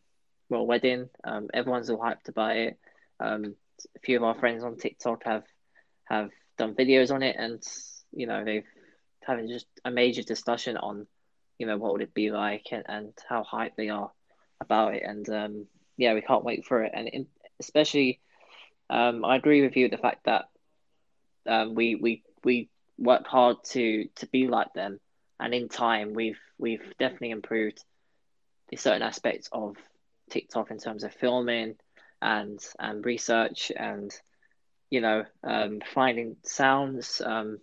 [0.49, 1.09] royal wedding.
[1.23, 2.79] Um, everyone's all hyped about it.
[3.19, 3.55] Um,
[3.95, 5.43] a few of our friends on TikTok have
[6.05, 7.61] have done videos on it, and
[8.13, 8.65] you know they've
[9.23, 11.07] having just a major discussion on
[11.57, 14.11] you know what would it be like and, and how hyped they are
[14.59, 15.03] about it.
[15.03, 16.91] And um, yeah we can't wait for it.
[16.93, 17.27] And in,
[17.59, 18.19] especially
[18.89, 20.45] um, I agree with you the fact that
[21.47, 24.99] um, we we we worked hard to to be like them.
[25.39, 27.83] And in time we've we've definitely improved
[28.69, 29.75] the certain aspects of
[30.29, 31.75] TikTok in terms of filming
[32.21, 34.11] and and research and
[34.89, 37.59] you know um, finding sounds um,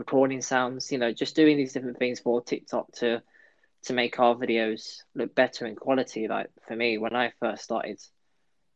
[0.00, 3.22] recording sounds, you know, just doing these different things for TikTok to
[3.82, 6.26] to make our videos look better in quality.
[6.26, 8.00] Like for me, when I first started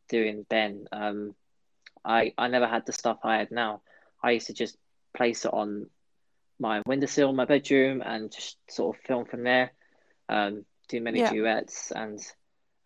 [0.07, 1.33] doing Ben, um,
[2.05, 3.81] I I never had the stuff I had now.
[4.21, 4.77] I used to just
[5.17, 5.87] place it on
[6.59, 9.71] my windowsill in my bedroom and just sort of film from there.
[10.29, 11.31] Um, do many yeah.
[11.31, 12.19] duets and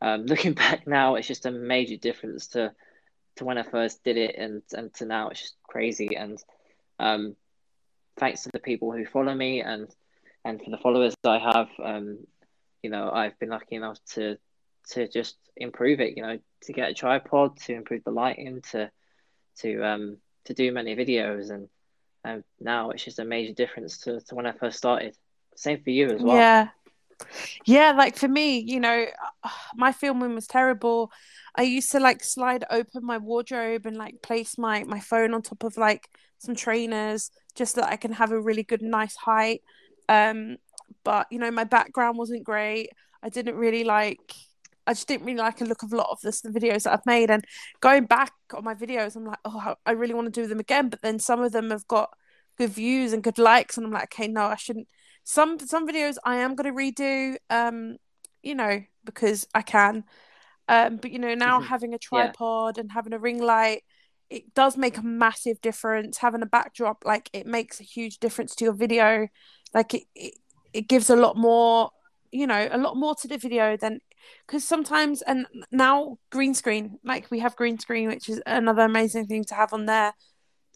[0.02, 2.74] um, looking back now, it's just a major difference to
[3.36, 5.28] to when I first did it and and to now.
[5.28, 6.42] It's just crazy and
[7.00, 7.36] um,
[8.20, 9.88] thanks to the people who follow me and
[10.46, 12.20] and for the followers I have, um,
[12.82, 14.38] you know, I've been lucky enough to
[14.92, 16.16] to just improve it.
[16.16, 18.92] You know, to get a tripod, to improve the lighting, to
[19.60, 21.68] to um to do many videos, and
[22.24, 25.16] and now it's just a major difference to, to when I first started.
[25.56, 26.38] Same for you as well.
[26.38, 26.70] Yeah,
[27.66, 27.92] yeah.
[27.92, 29.06] Like for me, you know,
[29.76, 31.12] my filming was terrible.
[31.56, 35.42] I used to like slide open my wardrobe and like place my my phone on
[35.42, 39.16] top of like some trainers just so that I can have a really good, nice
[39.16, 39.62] height.
[40.08, 40.58] Um,
[41.04, 42.90] but you know, my background wasn't great.
[43.22, 44.34] I didn't really like.
[44.88, 46.94] I just didn't really like the look of a lot of this, the videos that
[46.94, 47.30] I've made.
[47.30, 47.46] And
[47.80, 50.90] going back on my videos, I'm like, oh, I really want to do them again.
[50.90, 52.10] But then some of them have got
[52.58, 54.88] good views and good likes, and I'm like, okay, no, I shouldn't.
[55.24, 57.98] Some some videos I am going to redo, um,
[58.42, 60.06] you know, because I can.
[60.68, 61.68] Um, but you know, now mm-hmm.
[61.68, 62.82] having a tripod yeah.
[62.82, 63.84] and having a ring light
[64.30, 66.18] it does make a massive difference.
[66.18, 69.28] Having a backdrop like it makes a huge difference to your video.
[69.74, 70.34] Like it, it,
[70.74, 71.92] it gives a lot more
[72.32, 74.00] you know a lot more to the video than
[74.46, 79.26] because sometimes and now green screen like we have green screen which is another amazing
[79.26, 80.14] thing to have on there.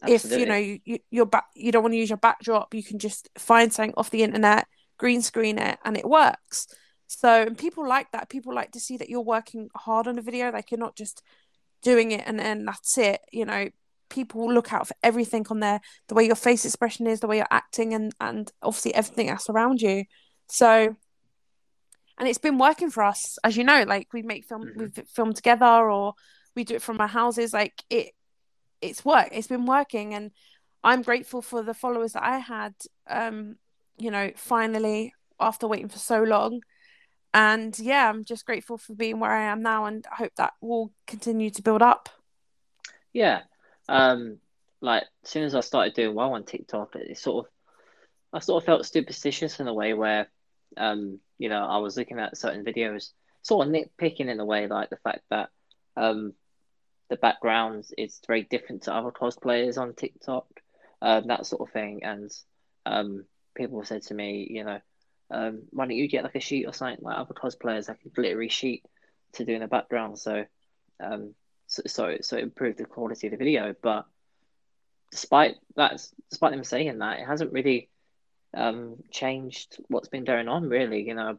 [0.02, 0.34] Absolutely.
[0.34, 2.82] if you know you, you your back you don't want to use your backdrop you
[2.82, 4.66] can just find something off the internet
[4.98, 6.66] green screen it and it works.
[7.06, 8.28] So and people like that.
[8.28, 11.22] People like to see that you're working hard on a video like you're not just
[11.84, 13.68] doing it and then that's it you know.
[14.10, 17.38] People look out for everything on there the way your face expression is the way
[17.38, 20.04] you're acting and and obviously everything else around you.
[20.48, 20.94] So
[22.18, 24.80] and it's been working for us as you know like we make film mm-hmm.
[24.80, 26.14] we've filmed together or
[26.54, 28.10] we do it from our houses like it
[28.80, 30.14] it's work it's been working.
[30.14, 30.30] And
[30.84, 32.74] i'm grateful for the followers that i had
[33.08, 33.56] um
[33.96, 36.60] you know finally after waiting for so long
[37.34, 40.52] and yeah, I'm just grateful for being where I am now, and I hope that
[40.60, 42.08] will continue to build up.
[43.12, 43.40] Yeah,
[43.88, 44.38] um,
[44.80, 47.52] like as soon as I started doing well on TikTok, it, sort of,
[48.32, 50.28] I sort of felt superstitious in a way where,
[50.76, 53.10] um, you know, I was looking at certain videos,
[53.42, 55.50] sort of nitpicking in a way, like the fact that,
[55.96, 56.34] um,
[57.10, 60.46] the background is very different to other cosplayers on TikTok,
[61.02, 62.30] um, that sort of thing, and
[62.86, 63.24] um,
[63.56, 64.80] people said to me, you know
[65.34, 68.08] um, why don't you get like a sheet or something like other cosplayers, like a
[68.08, 68.84] glittery sheet
[69.32, 70.16] to do in the background?
[70.18, 70.44] So,
[71.00, 71.34] um,
[71.66, 73.74] so, so, so it improved the quality of the video.
[73.82, 74.06] But
[75.10, 77.88] despite that, despite them saying that, it hasn't really
[78.54, 80.68] um, changed what's been going on.
[80.68, 81.38] Really, you know,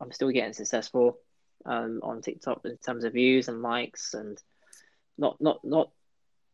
[0.00, 1.18] I'm still getting successful
[1.66, 4.40] um, on TikTok in terms of views and likes, and
[5.18, 5.90] not not not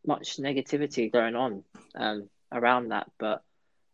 [0.05, 3.11] much negativity going on um, around that.
[3.19, 3.43] But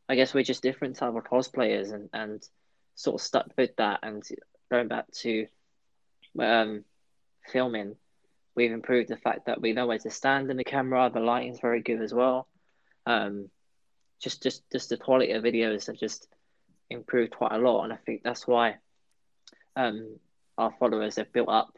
[0.08, 2.47] I guess we're just different type of cosplayers, and and
[2.95, 4.23] sort of stuck with that and
[4.71, 5.47] going back to
[6.39, 6.84] um,
[7.51, 7.95] filming,
[8.55, 11.12] we've improved the fact that we know where to stand in the camera.
[11.13, 12.47] The lighting's very good as well.
[13.05, 13.49] Um,
[14.19, 16.27] just just just the quality of videos have just
[16.89, 18.77] improved quite a lot, and I think that's why
[19.75, 20.17] um,
[20.58, 21.77] our followers have built up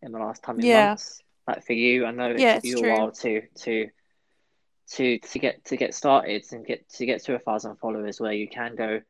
[0.00, 0.88] in the last coming yeah.
[0.88, 1.22] months.
[1.46, 3.88] Like for you, I know it yeah, took you a while to to
[4.90, 8.32] to to get to get started and get to get to a thousand followers where
[8.32, 9.00] you can go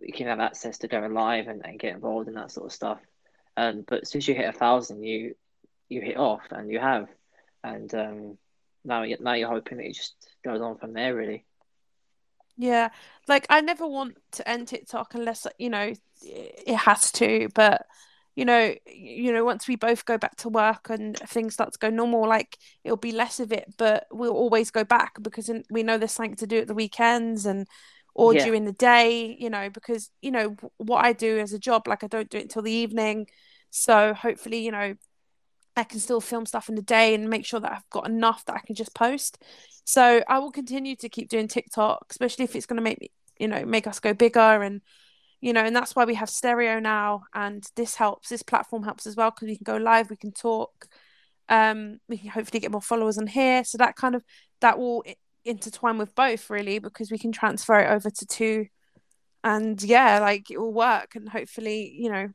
[0.00, 2.72] you can have access to going live and, and get involved in that sort of
[2.72, 3.00] stuff.
[3.56, 5.34] Um, but since you hit a thousand, you
[5.88, 7.08] you hit off and you have,
[7.62, 8.38] and um,
[8.84, 11.44] now now you're hoping that it just goes on from there, really.
[12.56, 12.90] Yeah,
[13.28, 17.86] like I never want to end TikTok unless you know it has to, but
[18.36, 21.78] you know, you know, once we both go back to work and things start to
[21.78, 25.82] go normal, like it'll be less of it, but we'll always go back because we
[25.84, 27.68] know there's something to do at the weekends and
[28.14, 28.44] or yeah.
[28.44, 32.04] during the day, you know, because you know what I do as a job, like
[32.04, 33.26] I don't do it until the evening,
[33.70, 34.94] so hopefully, you know,
[35.76, 38.44] I can still film stuff in the day and make sure that I've got enough
[38.44, 39.42] that I can just post.
[39.84, 43.10] So I will continue to keep doing TikTok, especially if it's going to make me,
[43.38, 44.80] you know, make us go bigger and
[45.40, 48.30] you know, and that's why we have stereo now, and this helps.
[48.30, 50.88] This platform helps as well because we can go live, we can talk,
[51.50, 53.62] um, we can hopefully get more followers on here.
[53.62, 54.24] So that kind of
[54.62, 55.04] that will
[55.44, 58.66] intertwine with both really because we can transfer it over to two,
[59.42, 62.28] and yeah, like it will work, and hopefully, you know,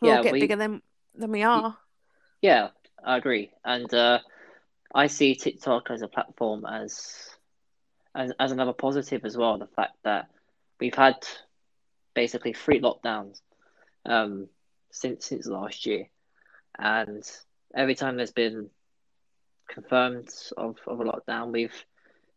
[0.00, 0.82] we'll yeah, get we, bigger than
[1.14, 1.76] than we are.
[2.42, 2.68] Yeah,
[3.04, 4.18] I agree, and uh,
[4.94, 7.30] I see TikTok as a platform as
[8.14, 9.58] as as another positive as well.
[9.58, 10.28] The fact that
[10.78, 11.16] we've had
[12.14, 13.40] basically three lockdowns
[14.04, 14.48] um,
[14.90, 16.08] since since last year,
[16.78, 17.22] and
[17.74, 18.68] every time there's been
[19.68, 21.84] confirmed of, of a lockdown, we've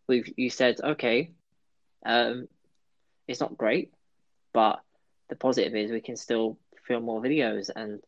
[0.07, 1.31] we've you said okay,
[2.05, 2.47] um,
[3.27, 3.93] it's not great,
[4.53, 4.81] but
[5.29, 8.01] the positive is we can still film more videos and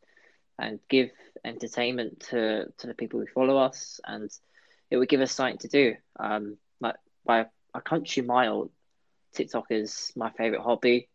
[0.58, 1.12] and give
[1.44, 4.30] entertainment to to the people who follow us, and
[4.90, 5.96] it would give us something to do.
[6.20, 8.72] Um, like by a country mile,
[9.34, 11.10] TikTok is my favorite hobby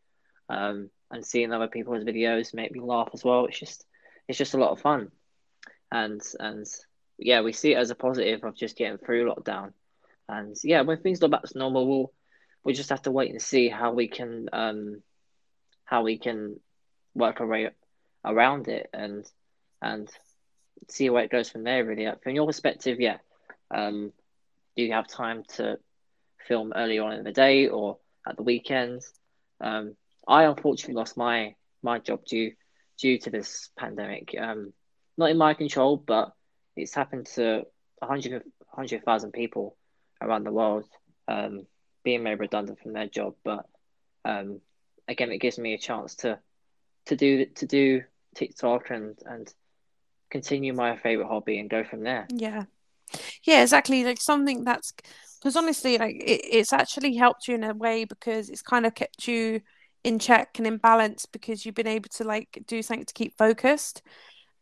[0.48, 3.46] um, and seeing other people's videos make me laugh as well.
[3.46, 3.86] It's just
[4.28, 5.10] it's just a lot of fun,
[5.90, 6.66] and and
[7.18, 9.72] yeah, we see it as a positive of just getting through lockdown,
[10.30, 12.12] and yeah, when things go back to normal, we'll
[12.64, 15.02] we just have to wait and see how we can um
[15.84, 16.60] how we can
[17.14, 17.70] work our way
[18.24, 19.26] around it and
[19.82, 20.08] and
[20.88, 21.84] see where it goes from there.
[21.84, 23.18] Really, from your perspective, yeah,
[23.70, 24.12] um,
[24.76, 25.78] do you have time to
[26.46, 29.12] film early on in the day or at the weekends?
[29.60, 32.52] Um, I unfortunately lost my my job due
[32.98, 34.34] due to this pandemic.
[34.38, 34.72] Um,
[35.16, 36.32] not in my control, but
[36.76, 37.64] it's happened to
[37.98, 39.76] 100 100,000 people
[40.20, 40.84] around the world
[41.28, 41.66] um,
[42.04, 43.34] being made redundant from their job.
[43.44, 43.66] But
[44.24, 44.60] um,
[45.08, 46.38] again, it gives me a chance to
[47.06, 48.02] to do to do
[48.34, 49.52] TikTok and and
[50.30, 52.26] continue my favorite hobby and go from there.
[52.32, 52.64] Yeah,
[53.44, 54.04] yeah, exactly.
[54.04, 54.92] Like something that's
[55.40, 58.94] because honestly, like it, it's actually helped you in a way because it's kind of
[58.94, 59.60] kept you
[60.04, 63.36] in check and in balance because you've been able to like do something to keep
[63.36, 64.02] focused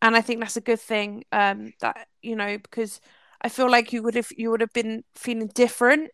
[0.03, 3.01] and i think that's a good thing um that you know because
[3.43, 6.11] i feel like you would have you would have been feeling different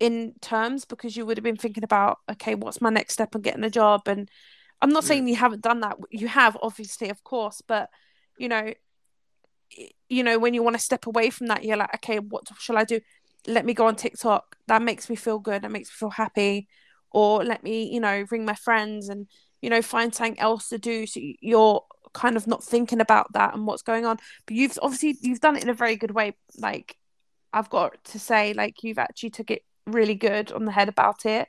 [0.00, 3.42] in terms because you would have been thinking about okay what's my next step on
[3.42, 4.00] getting a job?
[4.06, 4.28] And
[4.80, 5.98] i'm not saying you haven't done that.
[6.10, 7.90] You have obviously of course but
[8.38, 8.72] you know
[10.08, 12.78] you know when you want to step away from that you're like okay what shall
[12.78, 13.00] i do?
[13.46, 14.56] Let me go on tiktok.
[14.66, 15.62] That makes me feel good.
[15.62, 16.68] That makes me feel happy.
[17.10, 19.26] Or let me you know ring my friends and
[19.60, 21.06] you know find something else to do.
[21.06, 24.18] So you're kind of not thinking about that and what's going on.
[24.46, 26.36] But you've obviously you've done it in a very good way.
[26.58, 26.96] Like
[27.52, 31.26] i've got to say like you've actually took it really good on the head about
[31.26, 31.48] it.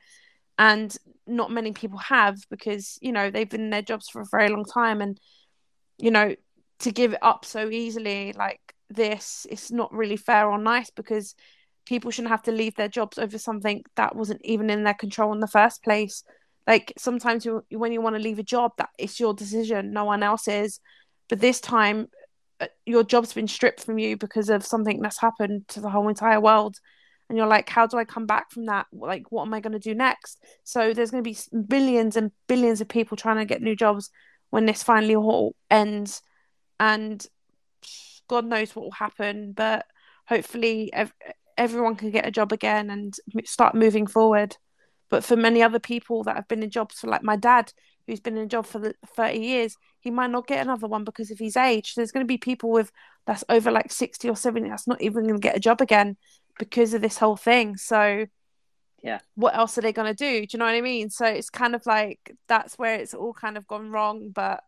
[0.58, 0.96] And
[1.28, 4.50] not many people have because you know they've been in their jobs for a very
[4.50, 5.02] long time.
[5.02, 5.20] And
[5.98, 6.36] you know
[6.80, 11.36] to give it up so easily like this it's not really fair or nice because
[11.86, 15.34] people shouldn't have to leave their jobs over something that wasn't even in their control
[15.34, 16.24] in the first place.
[16.68, 20.06] Like sometimes you, when you want to leave a job, that it's your decision, no
[20.06, 20.80] one else's.
[21.30, 22.08] But this time,
[22.60, 26.08] uh, your job's been stripped from you because of something that's happened to the whole
[26.08, 26.78] entire world.
[27.28, 28.88] And you're like, how do I come back from that?
[28.92, 30.44] Like, what am I going to do next?
[30.64, 31.38] So there's going to be
[31.68, 34.10] billions and billions of people trying to get new jobs
[34.50, 36.22] when this finally all ends.
[36.78, 37.26] And
[38.28, 39.54] God knows what will happen.
[39.54, 39.86] But
[40.28, 40.92] hopefully,
[41.58, 44.58] everyone can get a job again and start moving forward.
[45.12, 47.72] But for many other people that have been in jobs for, like my dad,
[48.08, 51.30] who's been in a job for 30 years, he might not get another one because
[51.30, 51.94] of his age.
[51.94, 52.92] There's going to be people with
[53.28, 56.18] that's over like 60 or 70 that's not even going to get a job again
[56.58, 57.76] because of this whole thing.
[57.78, 58.26] So,
[59.04, 60.46] yeah, what else are they going to do?
[60.46, 61.10] Do you know what I mean?
[61.10, 64.30] So it's kind of like that's where it's all kind of gone wrong.
[64.30, 64.64] But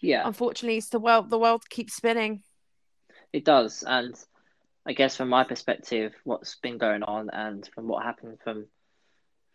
[0.00, 1.30] Yeah, unfortunately, it's the world.
[1.30, 2.42] The world keeps spinning.
[3.32, 4.14] it does, and
[4.86, 8.66] I guess from my perspective, what's been going on, and from what happened from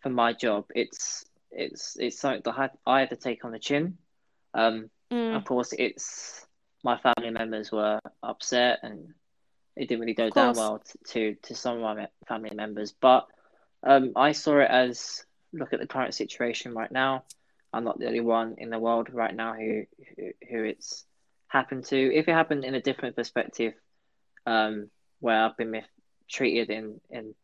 [0.00, 3.52] from my job, it's it's it's something that I had, I had to take on
[3.52, 3.98] the chin.
[4.54, 6.46] Um, Mm, of course, it's
[6.84, 9.12] my family members were upset, and
[9.76, 12.92] it didn't really go down well to to some of my family members.
[12.92, 13.26] But
[13.82, 17.24] um, I saw it as look at the current situation right now.
[17.72, 19.84] I'm not the only one in the world right now who
[20.16, 21.04] who, who it's
[21.48, 22.14] happened to.
[22.14, 23.74] If it happened in a different perspective,
[24.46, 25.82] um, where I've been
[26.28, 27.34] treated in in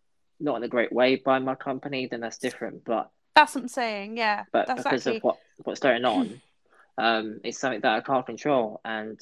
[0.41, 2.85] not in a great way by my company, then that's different.
[2.85, 4.17] But That's what I'm saying.
[4.17, 6.41] Yeah, but that's because of what what's going on,
[6.99, 9.21] um, it's something that I can't control, and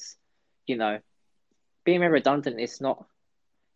[0.67, 0.99] you know,
[1.85, 3.07] being redundant is not.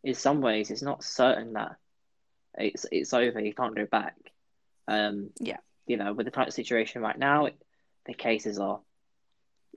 [0.04, 1.76] In some ways, it's not certain that
[2.56, 3.40] it's it's over.
[3.40, 4.14] You can't go back.
[4.86, 5.58] Um, Yeah.
[5.86, 7.56] you know, with the current situation right now, it,
[8.06, 8.80] the cases are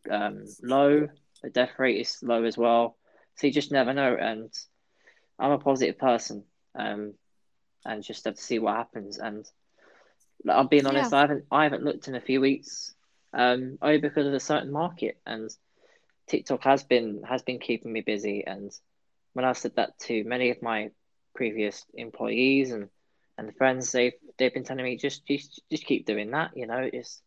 [0.10, 1.08] um, low.
[1.42, 2.98] The death rate is low as well.
[3.36, 4.16] So you just never know.
[4.16, 4.54] And
[5.40, 6.44] I'm a positive person,
[6.76, 7.16] um,
[7.86, 9.18] and just have to see what happens.
[9.20, 9.46] And
[10.44, 10.88] like, I'm being Yeah.
[10.88, 12.94] honest, I haven't I haven't looked in a few weeks,
[13.34, 15.18] um, only because of the certain market.
[15.26, 15.50] And
[16.28, 18.44] TikTok has been has been keeping me busy.
[18.46, 18.72] And
[19.34, 20.90] when I said that to many of my
[21.36, 22.90] previous employees and
[23.38, 26.52] and friends, they've they've been telling me just just just keep doing that.
[26.56, 27.22] You know, it's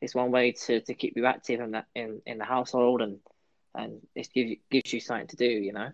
[0.00, 3.18] it's one way to, to keep you active in that in, in the household and
[3.74, 5.46] and it gives you, gives you something to do.
[5.48, 5.90] You know.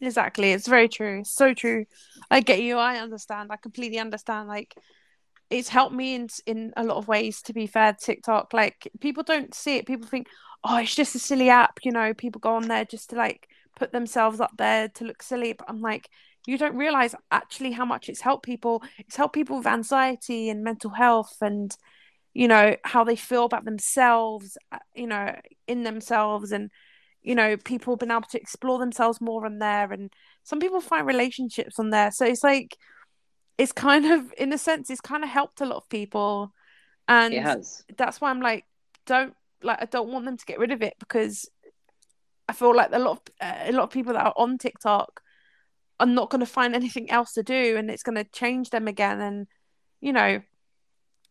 [0.00, 0.52] Exactly.
[0.52, 1.22] It's very true.
[1.24, 1.86] So true.
[2.30, 2.76] I get you.
[2.78, 3.50] I understand.
[3.52, 4.48] I completely understand.
[4.48, 4.74] Like,
[5.50, 7.42] it's helped me in in a lot of ways.
[7.42, 8.52] To be fair, TikTok.
[8.52, 9.86] Like, people don't see it.
[9.86, 10.28] People think,
[10.64, 11.78] oh, it's just a silly app.
[11.84, 15.22] You know, people go on there just to like put themselves up there to look
[15.22, 15.52] silly.
[15.54, 16.08] But I'm like,
[16.46, 18.82] you don't realize actually how much it's helped people.
[18.98, 21.74] It's helped people with anxiety and mental health and
[22.34, 24.58] you know how they feel about themselves.
[24.72, 25.34] uh, You know,
[25.68, 26.70] in themselves and
[27.24, 30.12] you know, people been able to explore themselves more on there and
[30.44, 32.10] some people find relationships on there.
[32.10, 32.76] So it's like
[33.56, 36.52] it's kind of in a sense it's kind of helped a lot of people.
[37.08, 37.32] And
[37.96, 38.66] that's why I'm like
[39.06, 41.48] don't like I don't want them to get rid of it because
[42.46, 45.22] I feel like a lot of uh, a lot of people that are on TikTok
[45.98, 48.86] are not going to find anything else to do and it's going to change them
[48.86, 49.22] again.
[49.22, 49.46] And
[50.02, 50.42] you know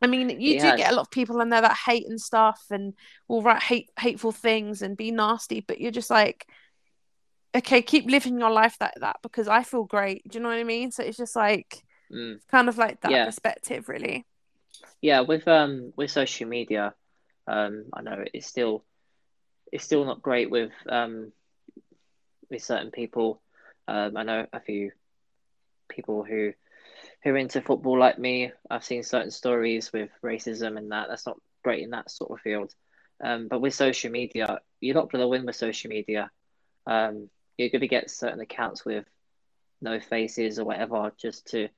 [0.03, 2.19] I mean, you It do get a lot of people in there that hate and
[2.19, 2.93] stuff and
[3.27, 6.45] will write hate hateful things and be nasty, but you're just like,
[7.55, 10.23] okay, keep living your life like that because I feel great.
[10.29, 10.91] Do you know what I mean?
[10.91, 12.39] So it's just like Mm.
[12.51, 13.25] kind of like that Yeah.
[13.25, 14.25] perspective, really.
[15.01, 16.93] Yeah, with um with social media,
[17.47, 18.83] um I know it's still
[19.71, 21.31] it's still not great with um
[22.49, 23.41] with certain people.
[23.87, 24.91] Um I know a few
[25.89, 26.53] people who
[27.23, 28.51] who are into football like me.
[28.69, 31.07] I've seen certain stories with racism and that.
[31.09, 32.73] That's not great in that sort of field.
[33.23, 36.29] Um, but with social media, you're not going to win with social media.
[36.85, 39.05] Um, you're going to get certain accounts with
[39.81, 41.69] no faces or whatever just to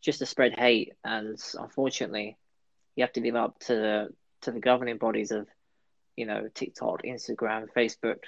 [0.00, 0.94] just to spread hate.
[1.04, 2.38] And unfortunately,
[2.94, 4.08] you have to live up to the
[4.42, 5.46] to the governing bodies of
[6.16, 8.20] you know TikTok, Instagram, Facebook,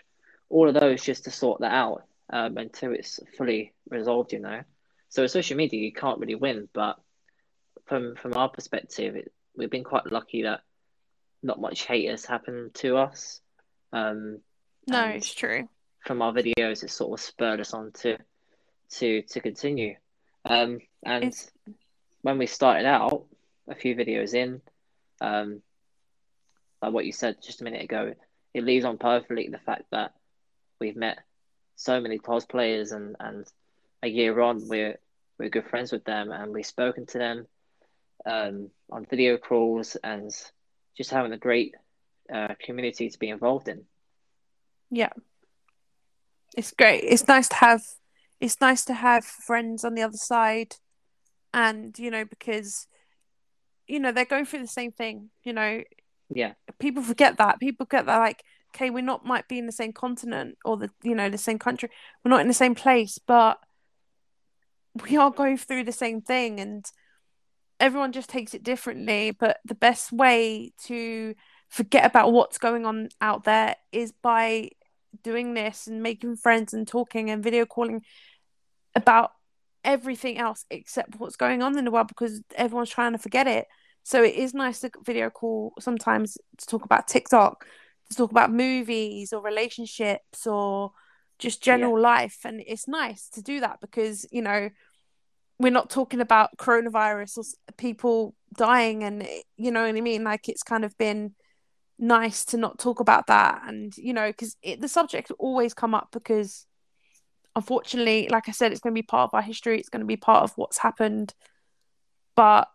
[0.51, 4.35] all of those just to sort that out um, until it's fully resolved.
[4.35, 4.63] You know.
[5.11, 6.69] So with social media, you can't really win.
[6.73, 6.99] But
[7.87, 10.61] from from our perspective, it, we've been quite lucky that
[11.43, 13.41] not much hate has happened to us.
[13.93, 14.41] Um,
[14.87, 15.69] No, it's true.
[16.01, 18.19] from our videos, it sort of spurred us on to
[18.99, 19.97] to to continue.
[20.45, 21.51] Um, and It's
[22.23, 23.27] when we started out,
[23.69, 24.61] a few videos in,
[25.21, 25.63] um,
[26.83, 28.15] like what you said just a minute ago,
[28.55, 30.15] it leaves on perfectly the fact that
[30.81, 31.19] we've met
[31.77, 33.47] so many cosplayers and and
[34.03, 34.99] a year on we're
[35.39, 37.47] we're good friends with them and we've spoken to them
[38.27, 40.31] um, on video calls and
[40.97, 41.75] just having a great
[42.33, 43.85] uh, community to be involved in.
[44.91, 45.11] yeah,
[46.57, 47.05] it's great.
[47.05, 47.83] It's nice to have
[48.41, 50.77] it's nice to have friends on the other side
[51.53, 52.87] and you know because
[53.87, 55.83] you know they're going through the same thing, you know,
[56.31, 57.61] Yeah, people forget that.
[57.61, 58.43] People get that like,
[58.75, 61.59] okay, we're not might be in the same continent or the you know the same
[61.59, 61.89] country.
[62.25, 63.59] We're not in the same place, but
[65.05, 66.85] we are going through the same thing, and
[67.81, 69.31] everyone just takes it differently.
[69.31, 71.35] But the best way to
[71.69, 74.71] forget about what's going on out there is by
[75.23, 78.03] doing this and making friends and talking and video calling
[78.95, 79.33] about
[79.85, 83.67] everything else except what's going on in the world because everyone's trying to forget it.
[84.03, 87.67] So it is nice to video call sometimes to talk about TikTok,
[88.11, 90.93] to talk about movies or relationships or
[91.39, 92.39] just general life.
[92.45, 94.71] And it's nice to do that because, you know,
[95.59, 97.45] we're not talking about coronavirus or
[97.77, 100.25] people dying and you know what I mean?
[100.25, 101.35] Like it's kind of been
[101.99, 106.09] nice to not talk about that and you know because the subject always come up
[106.13, 106.65] because
[107.57, 110.07] unfortunately like i said it's going to be part of our history it's going to
[110.07, 111.35] be part of what's happened
[112.37, 112.69] but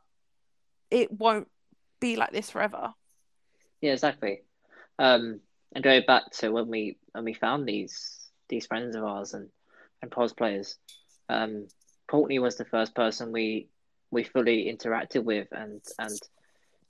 [0.92, 1.48] it won't
[2.02, 2.94] be like this forever.
[3.82, 4.44] Yeah exactly.
[5.00, 5.40] Um
[5.74, 9.50] and going back to when we when we found these these friends of ours and
[10.02, 10.76] and cosplayers
[11.30, 11.68] um
[12.14, 13.68] courtney was the first person we
[14.12, 16.20] we fully interacted with and and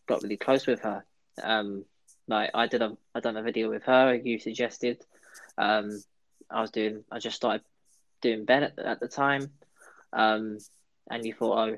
[0.07, 1.03] got really close with her
[1.41, 1.85] um
[2.27, 4.15] like I did a I done a video with her.
[4.15, 5.03] You suggested.
[5.57, 6.01] Um,
[6.49, 7.03] I was doing.
[7.11, 7.61] I just started
[8.21, 9.51] doing Ben at, at the time.
[10.11, 10.57] Um,
[11.09, 11.77] and you thought, oh,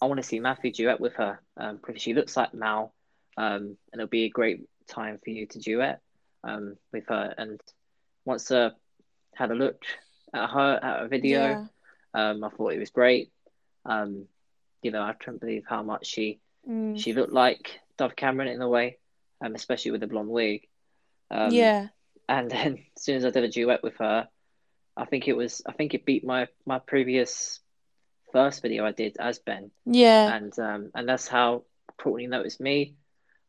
[0.00, 2.94] I want to see Matthew duet with her um, because she looks like Mal,
[3.36, 6.00] um, and it'll be a great time for you to duet
[6.44, 7.34] um, with her.
[7.36, 7.60] And
[8.24, 8.70] once I uh,
[9.34, 9.82] had a look
[10.32, 11.68] at her at a video.
[12.14, 13.30] Um, I thought it was great.
[13.84, 14.26] Um,
[14.82, 16.98] you know, I couldn't believe how much she mm.
[16.98, 18.98] she looked like Dove Cameron in a way
[19.40, 20.66] um, especially with the blonde wig.
[21.30, 21.88] Um, yeah.
[22.28, 24.28] And then as soon as I did a duet with her,
[24.96, 27.60] I think it was I think it beat my my previous
[28.32, 29.70] first video I did as Ben.
[29.86, 30.34] Yeah.
[30.34, 31.64] And um and that's how
[31.98, 32.94] Courtney noticed me,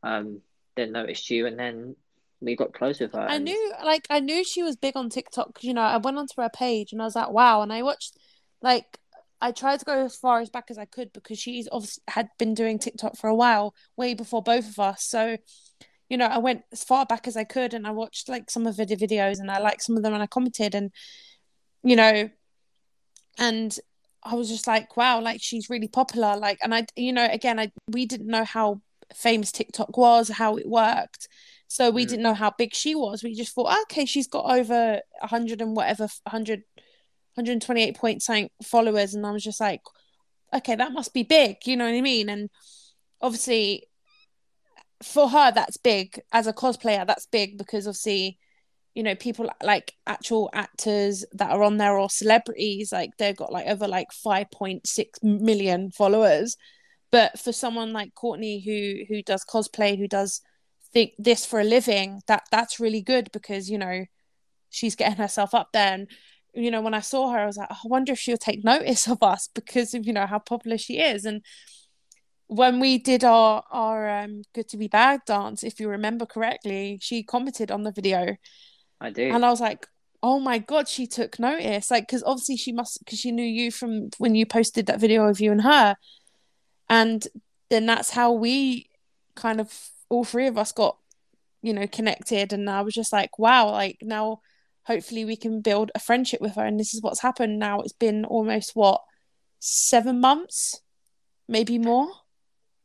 [0.03, 0.41] um,
[0.76, 1.95] then noticed you, and then
[2.41, 3.22] we got close with her.
[3.22, 3.45] I and...
[3.45, 6.41] knew like I knew she was big on TikTok because you know I went onto
[6.41, 8.18] her page and I was like wow, and I watched
[8.62, 8.99] like
[9.41, 12.30] I tried to go as far as back as I could because she's obviously had
[12.38, 15.03] been doing TikTok for a while, way before both of us.
[15.03, 15.38] So
[16.12, 18.68] you know, I went as far back as I could and I watched like some
[18.68, 20.91] of the videos and I liked some of them and I commented and,
[21.84, 22.30] you know,
[23.39, 23.80] and
[24.22, 26.36] I was just like, wow, like she's really popular.
[26.36, 28.82] Like, and I, you know, again, I we didn't know how
[29.16, 31.30] famous TikTok was, how it worked.
[31.70, 32.09] So we mm.
[32.09, 33.24] didn't know how big she was.
[33.24, 36.64] We just thought, oh, okay, she's got over a hundred and whatever, 100,
[37.36, 39.13] 128 point something followers.
[39.13, 39.82] And I was just like,
[40.53, 41.57] okay, that must be big.
[41.65, 42.29] You know what I mean?
[42.29, 42.49] And
[43.21, 43.88] obviously
[45.03, 48.38] for her that's big as a cosplayer that's big because obviously
[48.93, 53.51] you know people like actual actors that are on there or celebrities like they've got
[53.51, 56.55] like over like 5.6 million followers
[57.11, 60.41] but for someone like courtney who who does cosplay who does
[60.93, 64.05] think this for a living that that's really good because you know
[64.69, 66.07] she's getting herself up there and
[66.54, 68.64] you know when i saw her i was like oh, i wonder if she'll take
[68.64, 71.41] notice of us because of you know how popular she is and
[72.52, 76.99] when we did our our um, good to be bad dance, if you remember correctly,
[77.02, 78.36] she commented on the video.
[78.99, 79.88] I do, and I was like,
[80.22, 83.72] "Oh my god, she took notice!" Like, because obviously she must, because she knew you
[83.72, 85.95] from when you posted that video of you and her,
[86.89, 87.26] and
[87.70, 88.89] then that's how we
[89.34, 90.97] kind of all three of us got,
[91.62, 92.52] you know, connected.
[92.52, 94.41] And I was just like, "Wow!" Like now,
[94.84, 96.65] hopefully, we can build a friendship with her.
[96.65, 97.59] And this is what's happened.
[97.59, 99.01] Now it's been almost what
[99.59, 100.82] seven months,
[101.47, 102.09] maybe more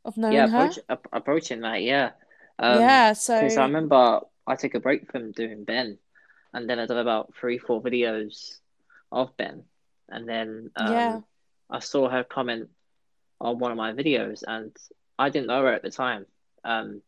[0.05, 0.97] of knowing yeah, approach, her.
[1.11, 2.11] approaching that, yeah.
[2.59, 5.97] Um, yeah, so because I remember I took a break from doing Ben,
[6.53, 8.57] and then I did about three, four videos
[9.11, 9.63] of Ben,
[10.09, 11.19] and then um, yeah,
[11.69, 12.69] I saw her comment
[13.39, 14.75] on one of my videos, and
[15.19, 16.25] I didn't know her at the time.
[16.63, 17.01] Um,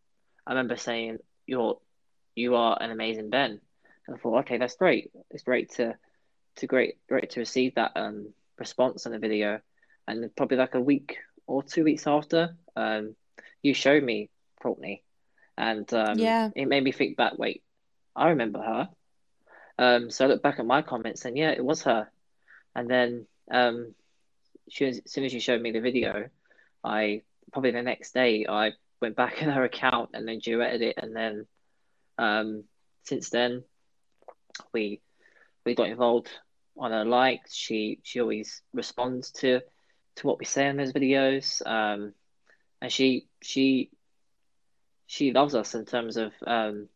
[0.46, 1.80] I remember saying, "You're,
[2.36, 3.62] you are an amazing Ben,"
[4.14, 5.12] I thought, "Okay, that's great.
[5.30, 5.96] It's great to,
[6.58, 9.62] to great, great to receive that um response on the video."
[10.08, 13.16] And probably like a week or two weeks after, um,
[13.62, 14.30] you showed me
[14.62, 15.04] Courtney,
[15.58, 17.38] and um, yeah, it made me think back.
[17.38, 17.64] Wait,
[18.16, 18.90] I remember her.
[19.78, 22.10] Um, so I looked back at my comments, and yeah, it was her.
[22.76, 23.96] And then um,
[24.70, 26.30] she, as soon as you showed me the video,
[26.84, 30.96] I probably the next day I went back in her account and then duetted it,
[30.98, 31.46] and then
[32.18, 32.64] um,
[33.04, 33.64] since then
[34.74, 35.02] we
[35.66, 36.30] we got involved
[36.78, 37.54] on her likes.
[37.56, 39.62] She she always responds to
[40.16, 41.66] to what we say in those videos.
[41.66, 42.14] Um,
[42.82, 43.90] and she she
[45.08, 46.88] she loves us in terms of um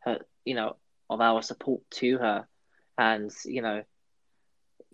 [0.00, 0.76] her you know
[1.08, 2.46] of our support to her
[2.98, 3.82] and you know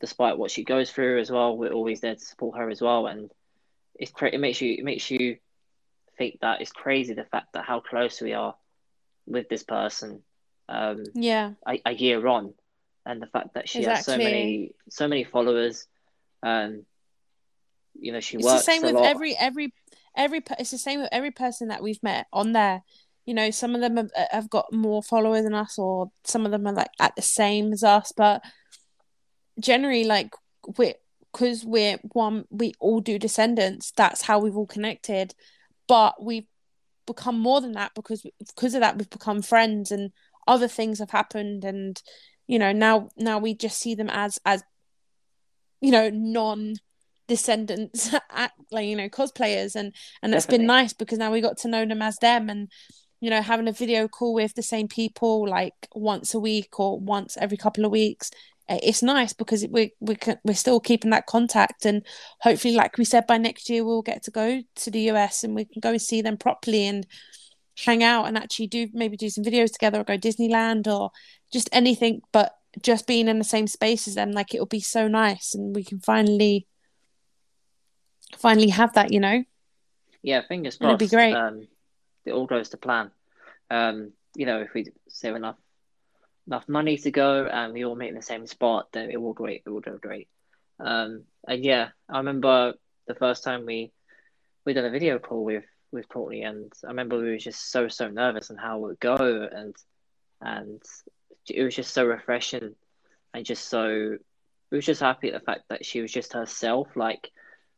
[0.00, 3.06] despite what she goes through as well we're always there to support her as well
[3.06, 3.30] and
[3.94, 5.36] it's cra- it makes you it makes you
[6.16, 8.54] think that it's crazy the fact that how close we are
[9.26, 10.22] with this person
[10.70, 12.54] um yeah a, a year on
[13.04, 13.96] and the fact that she exactly.
[13.96, 15.86] has so many so many followers
[16.42, 16.84] um
[17.98, 19.04] you know she it's works the same with lot.
[19.04, 19.72] every every
[20.16, 22.82] every it's the same with every person that we've met on there
[23.26, 26.46] you know some of them have, uh, have got more followers than us or some
[26.46, 28.42] of them are like at the same as us but
[29.58, 30.34] generally like
[30.78, 30.94] we're
[31.32, 35.34] because we're one we all do descendants that's how we've all connected
[35.86, 36.46] but we've
[37.06, 40.10] become more than that because because of that we've become friends and
[40.50, 42.02] other things have happened and
[42.46, 44.62] you know now now we just see them as as
[45.80, 46.74] you know non
[47.28, 51.56] descendants act like you know cosplayers and and it's been nice because now we got
[51.56, 52.68] to know them as them and
[53.20, 56.98] you know, having a video call with the same people like once a week or
[56.98, 58.30] once every couple of weeks.
[58.68, 62.06] It's nice because we we can, we're still keeping that contact, and
[62.40, 65.56] hopefully, like we said, by next year we'll get to go to the US and
[65.56, 67.04] we can go and see them properly and
[67.84, 71.10] hang out and actually do maybe do some videos together or go Disneyland or
[71.52, 72.22] just anything.
[72.32, 75.74] But just being in the same space as them, like it'll be so nice, and
[75.74, 76.66] we can finally
[78.36, 79.44] finally have that, you know.
[80.22, 81.02] Yeah, fingers crossed.
[81.02, 81.34] It'd be great.
[81.34, 81.66] Um,
[82.24, 83.10] it all goes to plan.
[83.70, 85.56] Um, you know, if we save enough
[86.46, 89.32] enough money to go and we all meet in the same spot, then it will
[89.32, 89.62] great.
[89.66, 90.28] It will go great.
[90.78, 92.74] Um, and yeah, I remember
[93.06, 93.92] the first time we
[94.64, 97.88] we did a video call with with Courtney, and I remember we were just so
[97.88, 99.16] so nervous and how it would go,
[99.52, 99.74] and
[100.40, 100.82] and
[101.48, 102.74] it was just so refreshing,
[103.34, 104.16] and just so
[104.70, 106.88] we were just happy at the fact that she was just herself.
[106.96, 107.30] Like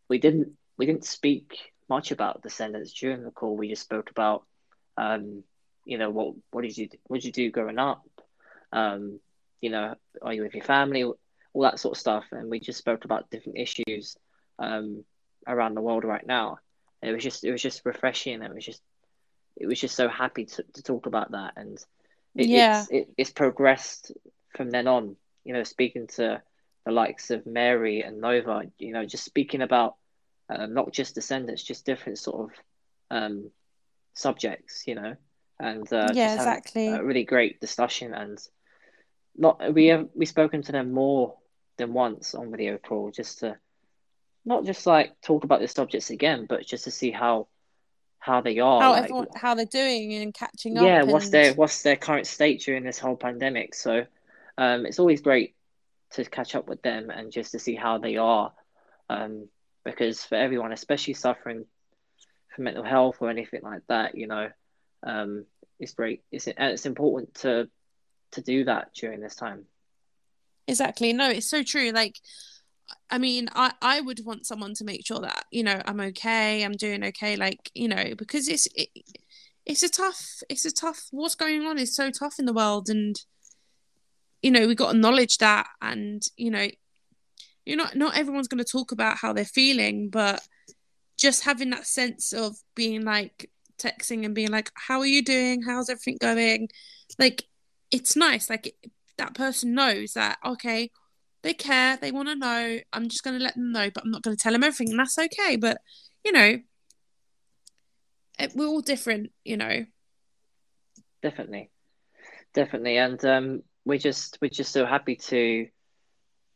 [0.09, 3.57] we didn't we didn't speak much about descendants during the call.
[3.57, 4.45] We just spoke about,
[4.97, 5.43] um,
[5.85, 8.05] you know, what what did you what did you do growing up?
[8.73, 9.21] Um,
[9.61, 11.05] you know, are you with your family?
[11.05, 14.17] All that sort of stuff, and we just spoke about different issues
[14.59, 15.05] um,
[15.47, 16.59] around the world right now.
[17.03, 18.43] And it was just it was just refreshing.
[18.43, 18.83] It was just
[19.57, 21.85] it was just so happy to, to talk about that, and
[22.35, 24.13] it, yeah, it's, it, it's progressed
[24.57, 25.17] from then on.
[25.45, 26.41] You know, speaking to
[26.85, 29.97] the likes of Mary and Nova, you know, just speaking about
[30.49, 32.57] um, not just descendants, just different sort of
[33.11, 33.51] um,
[34.15, 35.17] subjects, you know,
[35.59, 38.15] and uh, yeah, exactly, a really great discussion.
[38.15, 38.39] And
[39.37, 41.35] not we have we spoken to them more
[41.79, 43.57] than once on video call, just to
[44.45, 47.49] not just like talk about the subjects again, but just to see how
[48.19, 50.85] how they are, how like, everyone, how they're doing and catching up.
[50.85, 51.35] Yeah, what's and...
[51.35, 53.75] their what's their current state during this whole pandemic?
[53.75, 54.07] So,
[54.59, 55.55] um, it's always great
[56.13, 58.53] to catch up with them and just to see how they are.
[59.09, 59.49] Um,
[59.85, 61.65] because for everyone, especially suffering
[62.55, 64.51] from mental health or anything like that, you know,
[65.03, 65.45] um,
[65.81, 66.23] it's great.
[66.31, 67.69] It's and it's important to
[68.33, 69.65] to do that during this time.
[70.69, 71.13] Exactly.
[71.13, 71.91] No, it's so true.
[71.91, 72.17] Like,
[73.11, 76.65] I mean, I I would want someone to make sure that you know I'm okay,
[76.65, 77.37] I'm doing okay.
[77.37, 78.89] Like, you know, because it's it,
[79.67, 82.89] it's a tough it's a tough what's going on is so tough in the world
[82.89, 83.21] and
[84.43, 86.67] you know we got to acknowledge that and you know
[87.65, 90.43] you're not not everyone's going to talk about how they're feeling but
[91.17, 95.63] just having that sense of being like texting and being like how are you doing
[95.63, 96.69] how's everything going
[97.19, 97.45] like
[97.91, 98.75] it's nice like
[99.19, 100.91] that person knows that okay
[101.43, 102.79] they care they want to know.
[102.93, 104.91] I'm just going to let them know but i'm not going to tell them everything
[104.91, 105.79] and that's okay but
[106.25, 106.59] you know
[108.39, 109.85] it, we're all different you know.
[111.23, 111.71] Definitely.
[112.55, 115.69] Definitely and um we're just we're just so happy to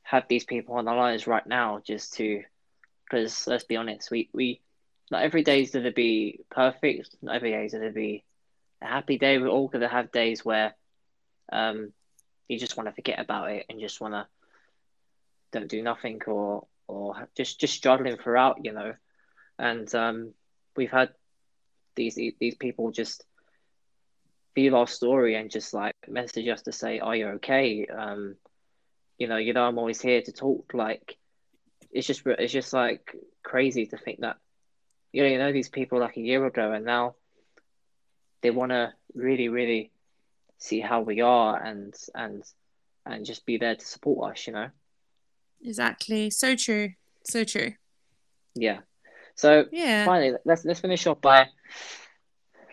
[0.02, 2.42] have these people on our lives right now just to
[3.04, 4.60] because let's be honest we we
[5.10, 8.24] not every day is going to be perfect not every day is going to be
[8.82, 10.74] a happy day we're all going to have days where
[11.52, 11.92] um
[12.48, 14.26] you just want to forget about it and just want to
[15.52, 18.94] don't do nothing or or just just struggling throughout you know
[19.58, 20.32] and um
[20.76, 21.10] we've had
[21.94, 23.24] these these people just
[24.54, 28.36] feel our story and just like message us to say are you okay um
[29.18, 30.72] you know, you know, I'm always here to talk.
[30.74, 31.16] Like,
[31.90, 34.36] it's just, it's just like crazy to think that,
[35.12, 37.14] you know, you know, these people like a year ago, and now
[38.42, 39.90] they want to really, really
[40.58, 42.42] see how we are and and
[43.04, 44.46] and just be there to support us.
[44.46, 44.68] You know.
[45.66, 46.30] Exactly.
[46.30, 46.90] So true.
[47.24, 47.72] So true.
[48.54, 48.78] Yeah.
[49.34, 50.04] So yeah.
[50.06, 51.48] Finally, let's let's finish off by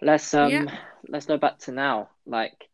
[0.02, 0.78] let's um yeah.
[1.08, 2.10] let's go back to now.
[2.26, 2.70] Like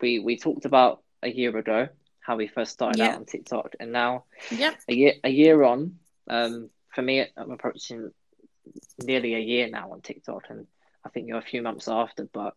[0.00, 1.88] we we talked about a year ago
[2.20, 3.08] how we first started yeah.
[3.08, 5.98] out on TikTok, and now yeah, a year a year on,
[6.28, 8.10] um, for me, I'm approaching
[9.02, 10.66] nearly a year now on TikTok, and
[11.04, 12.54] I think you're a few months after, but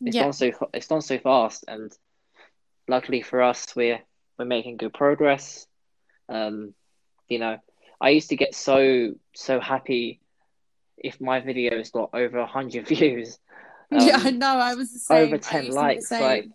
[0.00, 0.24] it's yep.
[0.24, 1.92] gone so it's gone so fast, and
[2.88, 4.00] luckily for us, we're
[4.38, 5.66] we're making good progress.
[6.28, 6.74] Um,
[7.28, 7.58] you know,
[8.00, 10.20] I used to get so so happy
[10.96, 13.38] if my videos got over hundred views.
[13.90, 14.56] Um, yeah, I know.
[14.56, 15.26] I was the same.
[15.26, 16.48] Over ten likes, like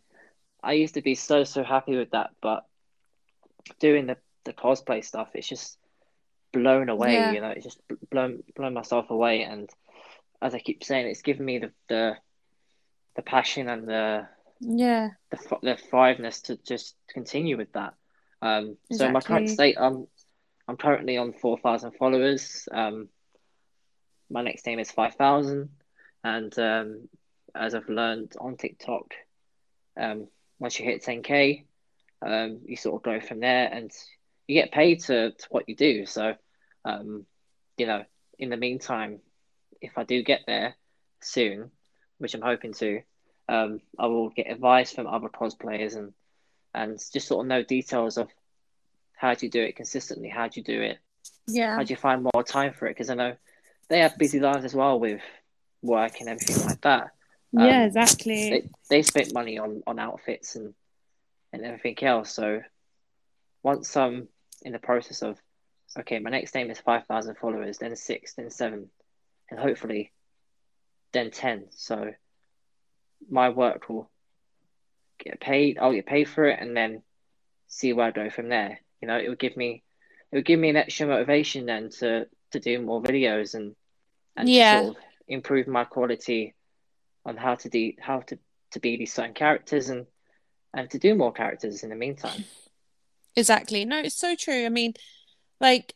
[0.63, 2.65] I used to be so so happy with that, but
[3.80, 5.78] doing the the cosplay stuff, it's just
[6.51, 7.13] blown away.
[7.13, 7.32] Yeah.
[7.32, 9.43] You know, it's just blown blown myself away.
[9.43, 9.70] And
[10.41, 12.17] as I keep saying, it's given me the the,
[13.15, 14.28] the passion and the
[14.59, 17.93] yeah the the fiveness to just continue with that.
[18.41, 18.97] Um, exactly.
[18.97, 20.07] so my current state, I'm
[20.67, 22.67] I'm currently on four thousand followers.
[22.71, 23.09] Um,
[24.29, 25.69] my next aim is five thousand,
[26.23, 27.09] and um,
[27.55, 29.13] as I've learned on TikTok,
[29.99, 30.27] um,
[30.59, 31.65] once you hit 10k,
[32.25, 33.91] um, you sort of go from there, and
[34.47, 36.05] you get paid to, to what you do.
[36.05, 36.35] So,
[36.85, 37.25] um,
[37.77, 38.03] you know,
[38.37, 39.19] in the meantime,
[39.81, 40.75] if I do get there
[41.21, 41.71] soon,
[42.17, 43.01] which I'm hoping to,
[43.47, 46.13] um, I will get advice from other cosplayers and
[46.74, 48.30] and just sort of know details of
[49.15, 50.97] how do you do it consistently, how do you do it,
[51.47, 51.76] Yeah.
[51.76, 52.91] how do you find more time for it?
[52.91, 53.36] Because I know
[53.89, 55.22] they have busy lives as well with
[55.82, 57.11] work and everything like that.
[57.51, 58.49] yeah, Um, exactly.
[58.49, 60.74] They they spent money on on outfits and
[61.51, 62.32] and everything else.
[62.32, 62.61] So
[63.63, 64.28] once I'm
[64.61, 65.38] in the process of
[65.97, 68.89] okay, my next aim is five thousand followers, then six, then seven,
[69.49, 70.11] and hopefully
[71.11, 71.65] then ten.
[71.72, 72.13] So
[73.30, 74.09] my work will
[75.20, 75.78] get paid.
[75.78, 77.01] I'll get paid for it, and then
[77.67, 78.80] see where I go from there.
[79.01, 79.84] You know, it would give me
[80.32, 83.76] it would give me an extra motivation then to to do more videos and
[84.36, 84.82] and Yeah.
[84.82, 86.55] sort of improve my quality
[87.26, 88.39] on how to do how to
[88.72, 90.05] to be these certain characters and
[90.74, 92.45] and to do more characters in the meantime.
[93.36, 93.86] Exactly.
[93.86, 94.65] No, it's so true.
[94.65, 94.93] I mean,
[95.59, 95.93] like,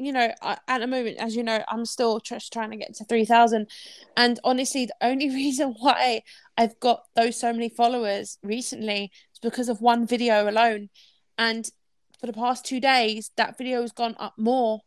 [0.00, 3.04] you know, at the moment, as you know, I'm still just trying to get to
[3.04, 3.68] 3,000.
[4.16, 6.22] And honestly, the only reason why
[6.56, 10.88] I've got those so many followers recently is because of one video alone.
[11.38, 11.68] And
[12.18, 14.80] for the past two days, that video has gone up more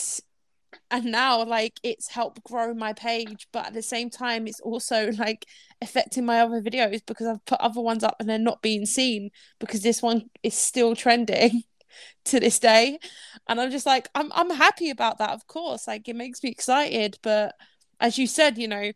[0.91, 5.11] and now like it's helped grow my page but at the same time it's also
[5.17, 5.45] like
[5.81, 9.31] affecting my other videos because I've put other ones up and they're not being seen
[9.59, 11.63] because this one is still trending
[12.25, 12.99] to this day.
[13.47, 15.87] And I'm just like I'm I'm happy about that of course.
[15.87, 17.17] Like it makes me excited.
[17.21, 17.55] But
[17.99, 18.91] as you said you know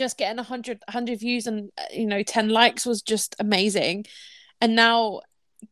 [0.00, 4.06] just getting 100 100 views and uh, you know 10 likes was just amazing.
[4.60, 5.22] And now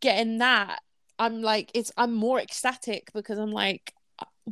[0.01, 0.81] getting that
[1.19, 3.95] I'm like it's I'm more ecstatic because I'm like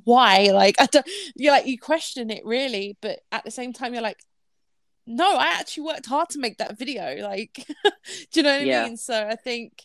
[0.05, 0.51] why?
[0.53, 4.03] Like I don't you're like you question it really but at the same time you're
[4.03, 4.21] like
[5.07, 7.17] no I actually worked hard to make that video.
[7.23, 7.55] Like
[8.33, 8.83] do you know what Yeah.
[8.85, 8.97] I mean?
[8.97, 9.85] So I think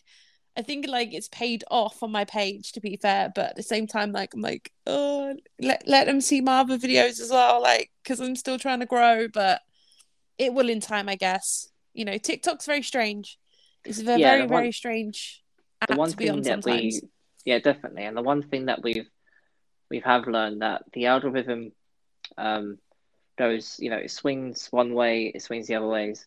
[0.56, 3.62] I think like it's paid off on my page to be fair, but at the
[3.64, 7.62] same time, like I'm like, oh, let let them see my other videos as well,
[7.62, 9.62] like because I'm still trying to grow, but
[10.44, 11.68] it will in time, I guess.
[11.94, 13.38] You know, TikTok's very strange.
[13.84, 15.42] It's a very Yeah, very one- very strange
[15.80, 17.00] app the one to be thing on that sometimes.
[17.02, 17.08] we
[17.44, 19.08] yeah definitely and the one thing that we've
[19.90, 21.72] we have learned that the algorithm
[22.38, 22.78] um
[23.36, 26.24] goes you know it swings one way it swings the other ways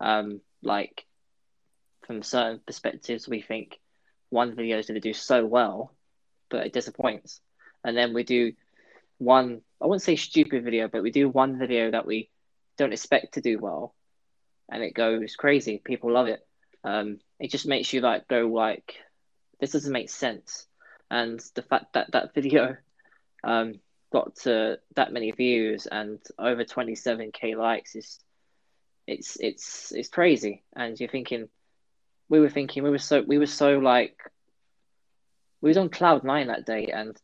[0.00, 1.04] um like
[2.06, 3.78] from certain perspectives we think
[4.30, 5.92] one video is going to do so well
[6.48, 7.40] but it disappoints
[7.84, 8.52] and then we do
[9.18, 12.30] one i wouldn't say stupid video but we do one video that we
[12.78, 13.94] don't expect to do well.
[14.70, 15.80] And it goes crazy.
[15.84, 16.40] People love it.
[16.84, 18.94] Um it just makes you like go like
[19.60, 20.66] this doesn't make sense.
[21.10, 22.76] And the fact that that video
[23.44, 23.74] um
[24.12, 28.18] got to that many views and over 27k likes is
[29.06, 30.62] it's it's it's crazy.
[30.76, 31.48] And you're thinking
[32.28, 34.16] we were thinking we were so we were so like
[35.60, 37.16] we was on cloud nine that day and,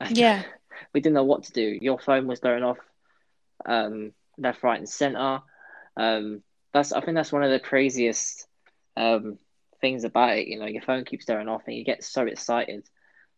[0.00, 0.42] and Yeah.
[0.94, 1.78] we didn't know what to do.
[1.80, 2.78] Your phone was going off
[3.66, 5.40] um left right and center
[5.96, 8.46] um that's i think that's one of the craziest
[8.96, 9.38] um
[9.80, 12.84] things about it you know your phone keeps going off and you get so excited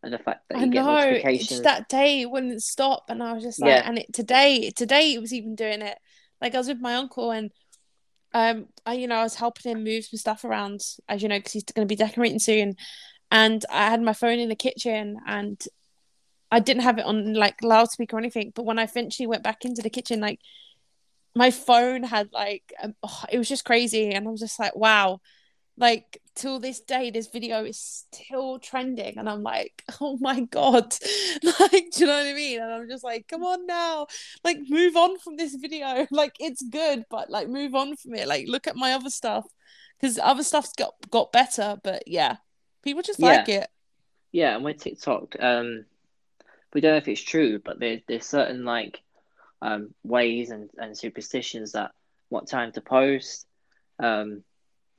[0.03, 0.95] and the fact that I you get know.
[0.95, 3.83] Notifications that day it wouldn't stop, and I was just like, Yeah.
[3.85, 5.99] and it today, today it was even doing it.
[6.41, 7.51] Like I was with my uncle, and
[8.33, 11.39] um, I, you know, I was helping him move some stuff around, as you know,
[11.39, 12.75] because he's going to be decorating soon.
[13.31, 15.61] And I had my phone in the kitchen, and
[16.51, 18.53] I didn't have it on like loudspeaker or anything.
[18.55, 20.41] But when I eventually went back into the kitchen, like
[21.35, 24.77] my phone had like, um, oh, it was just crazy, and I was just like,
[24.77, 25.21] wow.
[25.77, 27.79] Like till this day, this video is
[28.13, 30.95] still trending, and I'm like, oh my god,
[31.61, 32.61] like, do you know what I mean?
[32.61, 34.07] And I'm just like, come on now,
[34.45, 36.07] like, move on from this video.
[36.11, 38.29] Like, it's good, but like, move on from it.
[38.29, 39.47] Like, look at my other stuff,
[39.99, 41.79] because other stuff's got got better.
[41.83, 42.37] But yeah,
[42.83, 43.69] people just like it.
[44.33, 45.87] Yeah, and with TikTok, um,
[46.73, 49.03] we don't know if it's true, but there, there's certain like
[49.63, 51.93] um, ways and, and superstitions that
[52.29, 53.47] what time to post,
[53.99, 54.43] um,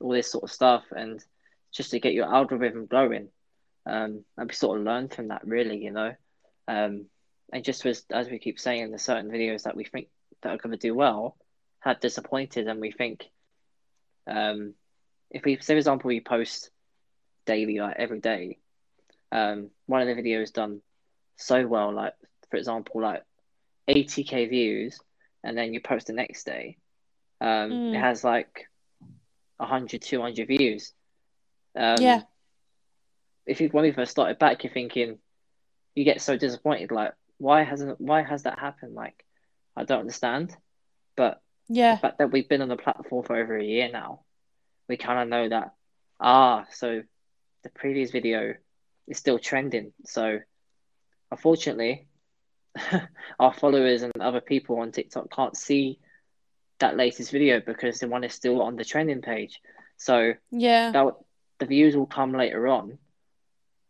[0.00, 1.24] all this sort of stuff, and
[1.72, 3.28] just to get your algorithm going.
[3.86, 6.14] Um, and we sort of learned from that, really, you know.
[6.68, 7.06] Um,
[7.52, 10.08] and just as as we keep saying, the certain videos that we think
[10.42, 11.36] that are going to do well
[11.80, 13.28] have disappointed, and we think,
[14.26, 14.74] um,
[15.30, 16.70] if we, say, for example, we post
[17.44, 18.58] daily, like every day,
[19.32, 20.80] um, one of the videos done
[21.36, 22.14] so well, like
[22.50, 23.22] for example, like
[23.88, 25.00] 80k views,
[25.42, 26.78] and then you post the next day,
[27.40, 27.94] um, Mm.
[27.94, 28.68] it has like
[29.58, 30.92] 100, 200 views.
[31.74, 32.22] Um, Yeah.
[33.46, 35.18] if you when we first started back, you're thinking,
[35.94, 36.90] you get so disappointed.
[36.90, 38.94] Like, why hasn't why has that happened?
[38.94, 39.24] Like,
[39.76, 40.56] I don't understand.
[41.16, 44.24] But yeah, the fact that we've been on the platform for over a year now,
[44.88, 45.74] we kind of know that.
[46.20, 47.02] Ah, so
[47.62, 48.54] the previous video
[49.08, 49.92] is still trending.
[50.04, 50.40] So,
[51.30, 52.06] unfortunately,
[53.38, 55.98] our followers and other people on TikTok can't see
[56.78, 59.60] that latest video because the one is still on the trending page.
[59.96, 61.14] So yeah, that
[61.58, 62.98] the views will come later on,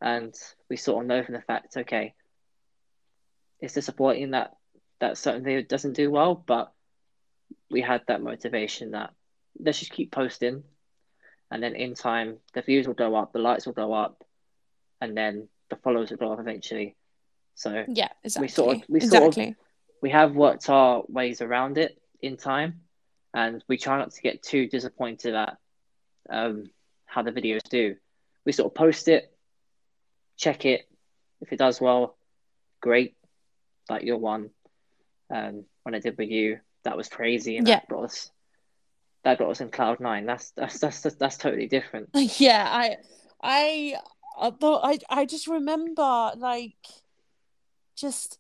[0.01, 0.35] and
[0.69, 2.15] we sort of know from the fact, okay,
[3.61, 4.57] it's disappointing that
[5.01, 6.73] that certain video doesn't do well, but
[7.71, 9.15] we had that motivation that
[9.59, 10.65] let's just keep posting,
[11.51, 14.23] and then in time the views will go up, the likes will go up,
[15.01, 16.97] and then the followers will go up eventually.
[17.55, 18.45] So yeah, exactly.
[18.47, 19.33] We sort of we exactly.
[19.45, 19.55] sort of
[20.03, 22.81] we have worked our ways around it in time,
[23.35, 25.57] and we try not to get too disappointed at
[26.31, 26.71] um,
[27.07, 27.97] how the videos do.
[28.45, 29.33] We sort of post it,
[30.37, 30.89] check it.
[31.41, 32.17] If it does well,
[32.81, 33.17] great.
[33.91, 34.51] Like your one,
[35.33, 37.77] um, when I did with you, that was crazy, and Yeah.
[37.77, 38.31] that brought us
[39.25, 40.27] that got us in cloud nine.
[40.27, 42.09] That's that's that's that's, that's totally different.
[42.41, 42.97] yeah i
[43.43, 43.95] i
[44.41, 46.75] I thought i i just remember like
[48.03, 48.39] just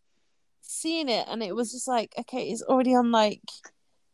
[0.60, 3.42] seeing it and it was just like okay it's already on like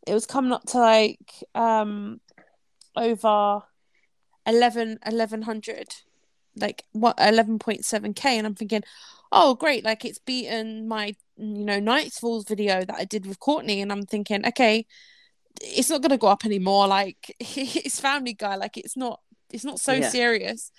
[0.06, 2.20] it was coming up to like um
[2.96, 3.62] over
[4.46, 5.94] 11 1100
[6.56, 8.82] like what 11.7k and i'm thinking
[9.30, 13.38] oh great like it's beaten my you know night falls video that i did with
[13.40, 14.86] courtney and i'm thinking okay
[15.60, 19.20] it's not going to go up anymore like it's family guy like it's not
[19.52, 20.08] it's not so Yeah.
[20.08, 20.72] serious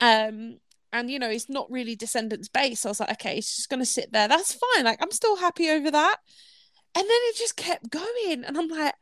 [0.00, 0.58] um
[0.98, 2.84] and you know it's not really descendants based.
[2.86, 4.28] I was like okay it's just going to sit there.
[4.28, 4.84] That's fine.
[4.84, 6.16] Like i'm still happy over that.
[6.94, 8.94] And then it just kept going and i'm like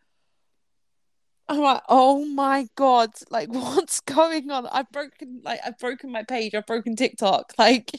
[1.49, 4.67] i'm like oh my god like what's going on?
[4.67, 6.55] I've broken like i've broken my page.
[6.55, 7.53] I've broken tiktok.
[7.59, 7.91] Like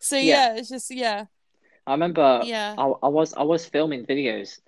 [0.00, 0.52] so Yeah.
[0.52, 1.24] yeah it's just yeah.
[1.86, 2.74] I remember yeah.
[2.78, 4.60] I, I was I was filming videos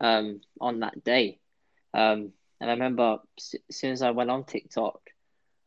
[0.00, 1.38] um on that day.
[1.94, 5.00] Um and I remember as soon as I went on TikTok,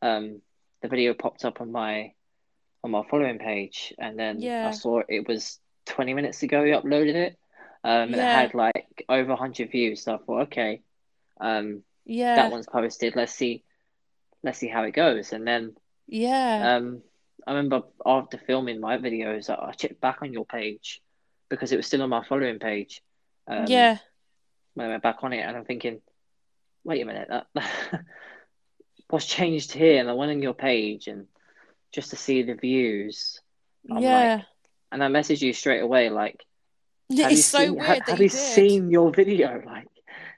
[0.00, 0.40] um
[0.80, 2.12] the video popped up on my
[2.84, 4.68] on my following page and then Yeah.
[4.68, 7.38] I saw it was 20 minutes ago you uploaded it.
[7.84, 10.04] Um and it had like over 100 views.
[10.04, 10.82] So I thought, okay,
[11.40, 13.16] um yeah that one's posted.
[13.16, 13.64] Let's see
[14.44, 15.32] let's see how it goes.
[15.32, 15.76] And then
[16.08, 17.02] yeah um,
[17.46, 21.02] I remember after filming my videos, I I checked back on your page
[21.50, 23.02] because it was still on my following page.
[23.48, 23.98] Um, yeah
[24.74, 26.02] When I went back on it, and I'm thinking,
[26.84, 27.46] wait a minute, that,
[29.08, 30.00] what's changed here?
[30.00, 31.26] And I went on your page, and
[31.94, 33.40] just to see the views,
[33.90, 34.42] I'm yeah
[34.92, 36.44] and I messaged you straight away, like,
[37.20, 39.62] have it's you so seen, weird ha- that have you seen your video?
[39.66, 39.88] Like,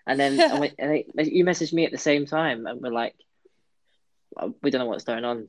[0.06, 0.48] and then Yeah.
[0.52, 3.14] I went, and you messaged me at the same time, and we're like,
[4.36, 5.48] "Uh, we don't know what's going on.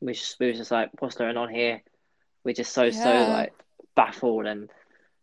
[0.00, 1.82] We just, we were just like, what's going on here?
[2.44, 3.52] We're just so so like
[3.94, 4.70] baffled, and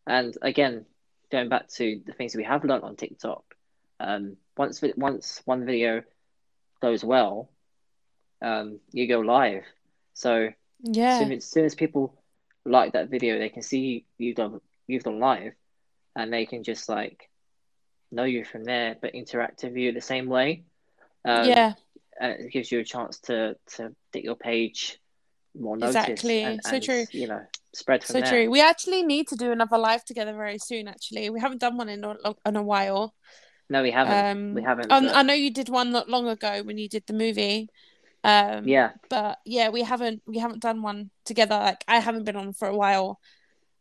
[0.06, 0.86] and again,
[1.32, 3.44] going back to the things we have learned on TikTok,
[4.00, 6.04] um, once once one video
[6.82, 7.50] goes well,
[8.42, 9.64] um, you go live.
[10.14, 10.50] So
[10.82, 12.14] yeah soon as soon as people
[12.66, 15.54] like that video, they can see you've done you've done live,
[16.16, 17.30] and they can just like
[18.12, 20.64] know you from there, but interact with you the same way.
[21.26, 21.74] Um, yeah
[22.20, 25.00] and it gives you a chance to to get your page
[25.60, 26.42] more noticed Exactly.
[26.44, 27.06] and, So and true.
[27.12, 27.42] you know
[27.74, 28.30] spread from so there.
[28.30, 31.76] true we actually need to do another live together very soon actually we haven't done
[31.76, 33.16] one in a, in a while
[33.70, 34.14] No, we haven't.
[34.38, 34.92] um we haven't.
[34.92, 37.70] um, but- i know you did one not long ago when you did the movie
[38.24, 42.36] um yeah, but yeah we haven't we haven't done one together like i haven't been
[42.36, 43.20] on for a while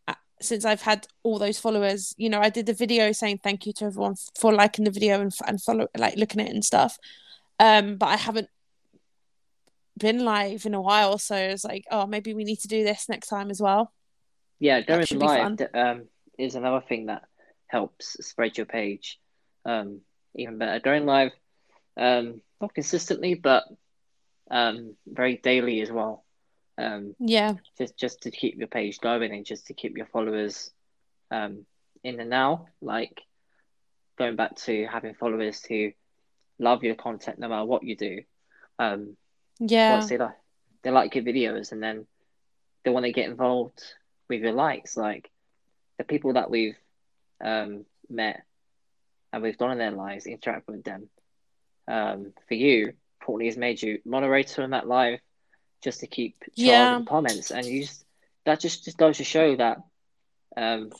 [0.09, 3.67] uh, since i've had all those followers you know i did the video saying thank
[3.67, 6.65] you to everyone for liking the video and, and follow like looking at it and
[6.65, 6.99] stuff
[7.61, 8.49] um but i haven't
[9.99, 13.09] been live in a while so it's like oh maybe we need to do this
[13.09, 13.93] next time as well
[14.63, 14.81] yeah.
[14.81, 15.57] Going should be fun.
[15.59, 16.05] live um,
[16.39, 17.25] is another thing that
[17.67, 19.19] helps spread your page
[19.65, 20.03] um,
[20.37, 20.79] even better.
[20.79, 21.33] Going live,
[21.97, 23.65] um, not consistently, but
[24.53, 26.25] um, very daily as well.
[26.79, 30.71] Um, yeah just just to keep your page going and just to keep your followers
[31.31, 31.67] um,
[32.05, 32.67] in the now.
[32.81, 33.23] Like
[34.19, 35.93] going back to having followers who
[36.59, 38.21] love your content no matter what you do.
[38.79, 39.17] Um,
[39.59, 40.35] yeah they like
[40.83, 42.07] they like your videos and then
[42.85, 43.83] they want to get involved
[44.29, 44.97] with your likes.
[44.97, 45.31] Like
[45.99, 46.77] the people that we've
[47.43, 48.43] um, met
[49.33, 51.09] and we've done in their lives, interact with them.
[51.89, 52.93] Um, for you,
[53.25, 55.21] Courtney has made you moderator in that live
[55.83, 57.01] just to keep charge Yeah.
[57.07, 58.05] comments, and you just
[58.45, 59.79] that just just goes to show that
[60.57, 60.91] um,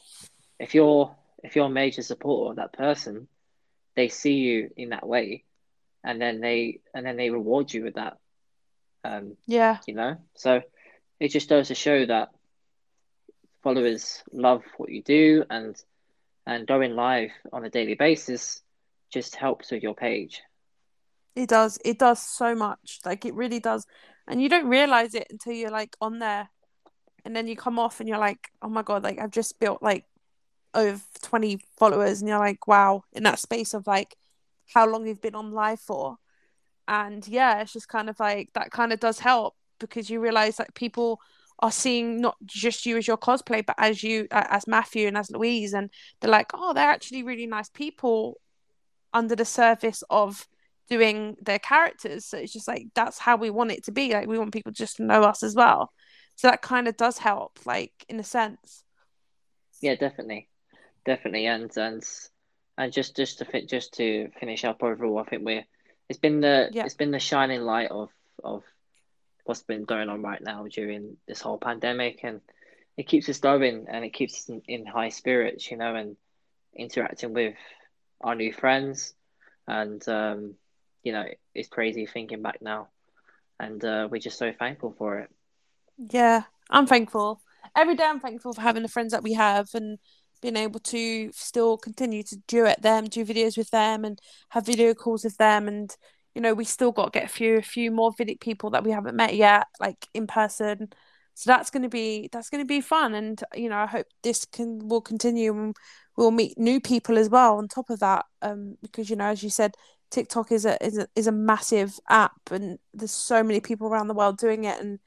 [0.59, 3.29] if you're if you're a major supporter of that person,
[3.97, 5.45] they see you in that way,
[6.05, 8.19] and then they and then they reward you with that
[9.05, 9.79] Um, Yeah.
[9.87, 10.63] you know, so
[11.19, 12.31] it just goes to show that
[13.63, 15.77] followers love what you do, and
[16.47, 18.63] and going live on a daily basis
[19.13, 20.43] just helps with your page.
[21.35, 21.79] It does.
[21.85, 23.01] It does so much.
[23.05, 23.87] Like it really does.
[24.27, 26.49] And you don't realize it until you're like on there.
[27.25, 29.83] And then you come off and you're like, oh my God, like I've just built
[29.83, 30.05] like
[30.75, 32.21] over 20 followers.
[32.21, 34.17] And you're like, wow, in that space of like
[34.75, 36.17] how long you've been on live for.
[36.89, 40.59] And yeah, it's just kind of like that kind of does help because you realize
[40.59, 41.21] like people
[41.61, 45.31] are seeing not just you as your cosplay, but as you, as Matthew and as
[45.31, 45.75] Louise.
[45.75, 48.41] And they're like, oh, they're actually really nice people
[49.15, 50.49] under the surface of
[50.89, 52.25] doing their characters.
[52.27, 54.13] So it's just like that's how we want it to be.
[54.13, 55.93] Like we want people just to know us as well.
[56.37, 58.85] So that kind of does help, like in a sense.
[59.81, 60.49] Yeah, definitely,
[61.05, 62.03] definitely, and and
[62.79, 65.65] and just just to fit just to finish up overall, I think we're
[66.09, 66.85] it's been the Yeah.
[66.85, 68.11] it's been the shining light of
[68.43, 68.63] of
[69.45, 72.41] what's been going on right now during this whole pandemic, and
[72.97, 76.17] it keeps us going and it keeps us in, in high spirits, you know, and
[76.75, 77.55] interacting with
[78.21, 79.15] our new friends,
[79.67, 80.55] and um,
[81.03, 81.25] you know,
[81.55, 82.89] it's crazy thinking back now,
[83.59, 85.31] and uh, we're just so thankful for it.
[86.11, 87.41] Yeah, I'm thankful.
[87.77, 89.99] Every day I'm thankful for having the friends that we have and
[90.41, 94.19] being able to still continue to duet them, do videos with them and
[94.51, 95.97] have video calls with them and
[96.35, 98.85] you know, we still got to get a few a few more video people that
[98.85, 100.89] we haven't met yet, like in person.
[101.35, 104.89] So that's gonna be that's gonna be fun and you know, I hope this can
[104.89, 105.77] will continue and
[106.17, 108.25] we'll meet new people as well on top of that.
[108.43, 109.75] Um because you know, as you said,
[110.13, 114.09] TikTok is a is a is a massive app and there's so many people around
[114.09, 114.99] the world doing it and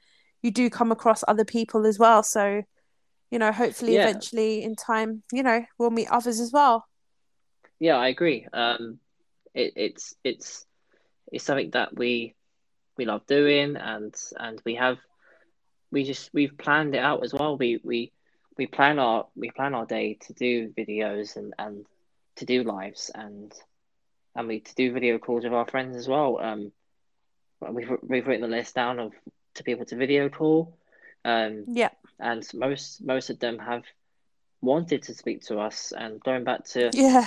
[0.42, 2.22] you do come across other people as well.
[2.22, 2.62] So,
[3.30, 4.08] you know, hopefully Yeah.
[4.08, 6.86] eventually in time, you know, we'll meet others as well.
[7.78, 8.46] Yeah, I agree.
[8.52, 8.98] Um,
[9.54, 10.66] it, it's it's
[11.32, 12.34] it's something that we
[12.96, 14.98] we love doing, and and we have
[15.92, 17.56] we just we've planned it out as well.
[17.56, 18.12] We we
[18.58, 21.86] we plan our we plan our day to do videos and and
[22.36, 23.52] to do lives and
[24.36, 26.38] and we to do video calls with our friends as well.
[26.40, 26.72] Um,
[27.72, 29.12] we've we've written the list down of
[29.54, 30.76] to people to video call.
[31.24, 31.90] Um, Yeah.
[32.20, 33.84] and most most of them have
[34.60, 37.26] wanted to speak to us and going back to Yeah.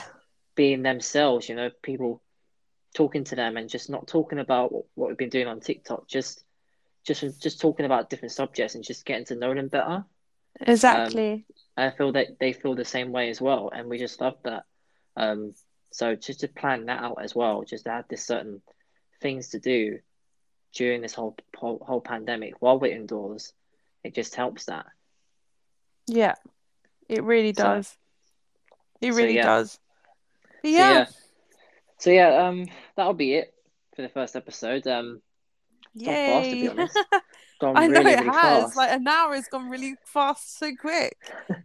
[0.56, 2.22] being themselves, you know, people
[2.94, 6.08] talking to them and just not talking about what, what we've been doing on TikTok,
[6.08, 6.44] just
[7.06, 10.06] just just talking about different subjects and just getting to know them better.
[10.62, 11.46] Exactly.
[11.78, 14.64] I feel that they feel the same way as well, and we just love that.
[15.16, 15.54] Um,
[15.92, 18.62] so just to plan that out as well, just to have this certain
[19.22, 20.00] things to do
[20.74, 23.54] during this whole whole, whole pandemic while we're indoors,
[24.04, 24.86] it just helps that.
[26.08, 26.36] yeah.
[27.08, 27.98] It really So- does.
[29.02, 29.46] It so, really yeah.
[29.46, 29.80] does.
[30.62, 30.92] But So yeah.
[31.00, 31.06] yeah,
[31.98, 32.66] so yeah, um,
[32.96, 33.52] that'll be it
[33.96, 34.86] for the first episode.
[34.86, 35.22] Um,
[35.98, 37.20] gone fast to be.
[37.60, 38.26] Gone I know it really has.
[38.64, 38.78] fast.
[38.78, 41.18] Like an hour has gone really fast so quick.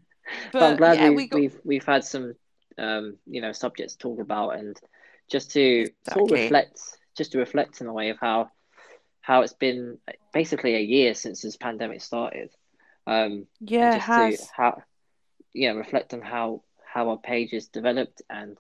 [0.53, 2.35] But I'm glad yeah, we've, we got we've we've had some
[2.79, 4.79] um you know subjects to talk about and
[5.31, 6.81] just to sort of reflect
[7.17, 8.51] just to reflect in a way of how
[9.21, 9.97] how it's been
[10.35, 12.51] basically a year since this pandemic started.
[13.07, 14.39] Um yeah, just has.
[14.39, 14.83] to how
[15.55, 18.59] yeah, reflect on how how our page has developed and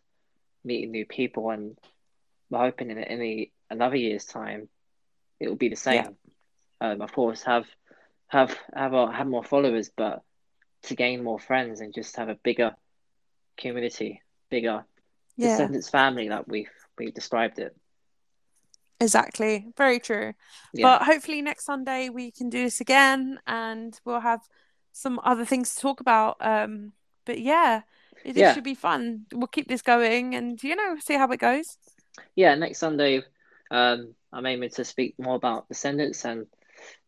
[0.64, 1.76] meeting new people and
[2.48, 4.68] we're hoping in any another year's time
[5.38, 6.16] it will be the same.
[6.80, 6.88] Yeah.
[6.92, 7.66] Um of course have
[8.28, 10.22] have have our, have more followers but
[10.84, 12.74] to gain more friends and just have a bigger
[13.57, 14.84] community, bigger
[15.36, 15.48] Yeah.
[15.48, 17.76] descendants family that we've we've described it.
[19.00, 19.66] Exactly.
[19.76, 20.34] Very true.
[20.72, 20.82] Yeah.
[20.98, 24.40] But hopefully next Sunday we can do this again and we'll have
[24.92, 26.36] some other things to talk about.
[26.40, 26.92] Um,
[27.26, 27.82] but yeah,
[28.24, 28.55] it, Yeah.
[28.55, 29.26] should be fun.
[29.32, 31.76] We'll keep this going and, you know, see how it goes.
[32.36, 33.22] yeah, next Sunday,
[33.72, 36.46] um, I'm aiming to speak more about descendants and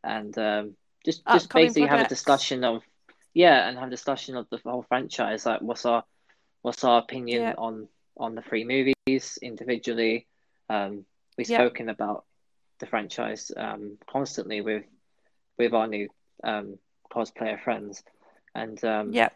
[0.03, 2.83] and um, just just Upcoming basically have a discussion of
[3.35, 5.47] yeah, and have a discussion of the whole franchise.
[5.47, 6.03] Like, what's our
[6.67, 7.55] what's our opinion Yeah.
[7.59, 10.27] on on the three movies individually?
[10.69, 11.07] Um,
[11.39, 11.59] we've Yeah.
[11.59, 12.25] spoken about
[12.81, 14.85] the franchise um, constantly with
[15.59, 16.09] with our new
[16.43, 18.03] um, cosplayer friends,
[18.55, 19.33] and um, Yep.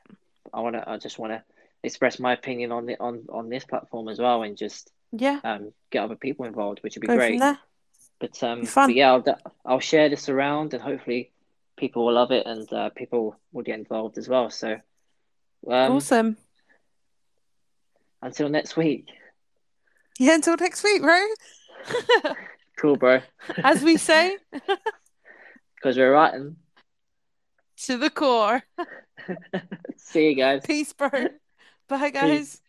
[0.52, 1.42] I want to I just want to
[1.84, 5.38] express my opinion on the on on this platform as well, and just Yeah.
[5.44, 7.40] um, get other people involved, which would be Go great.
[8.18, 9.24] But um, but yeah, I'll
[9.64, 11.30] I'll share this around, and hopefully
[11.76, 14.50] people will love it, and uh, people will get involved as well.
[14.50, 14.72] So
[15.68, 16.36] um, awesome.
[18.22, 19.06] Until next week,
[20.18, 21.20] Yeah, until next week, bro.
[22.78, 23.20] cool, bro.
[23.64, 24.36] As we say,
[25.74, 26.56] Because we're writing.
[27.84, 28.62] to the core.
[29.96, 30.62] See you guys.
[30.64, 31.10] Peace, bro.
[31.88, 32.60] Bye, guys.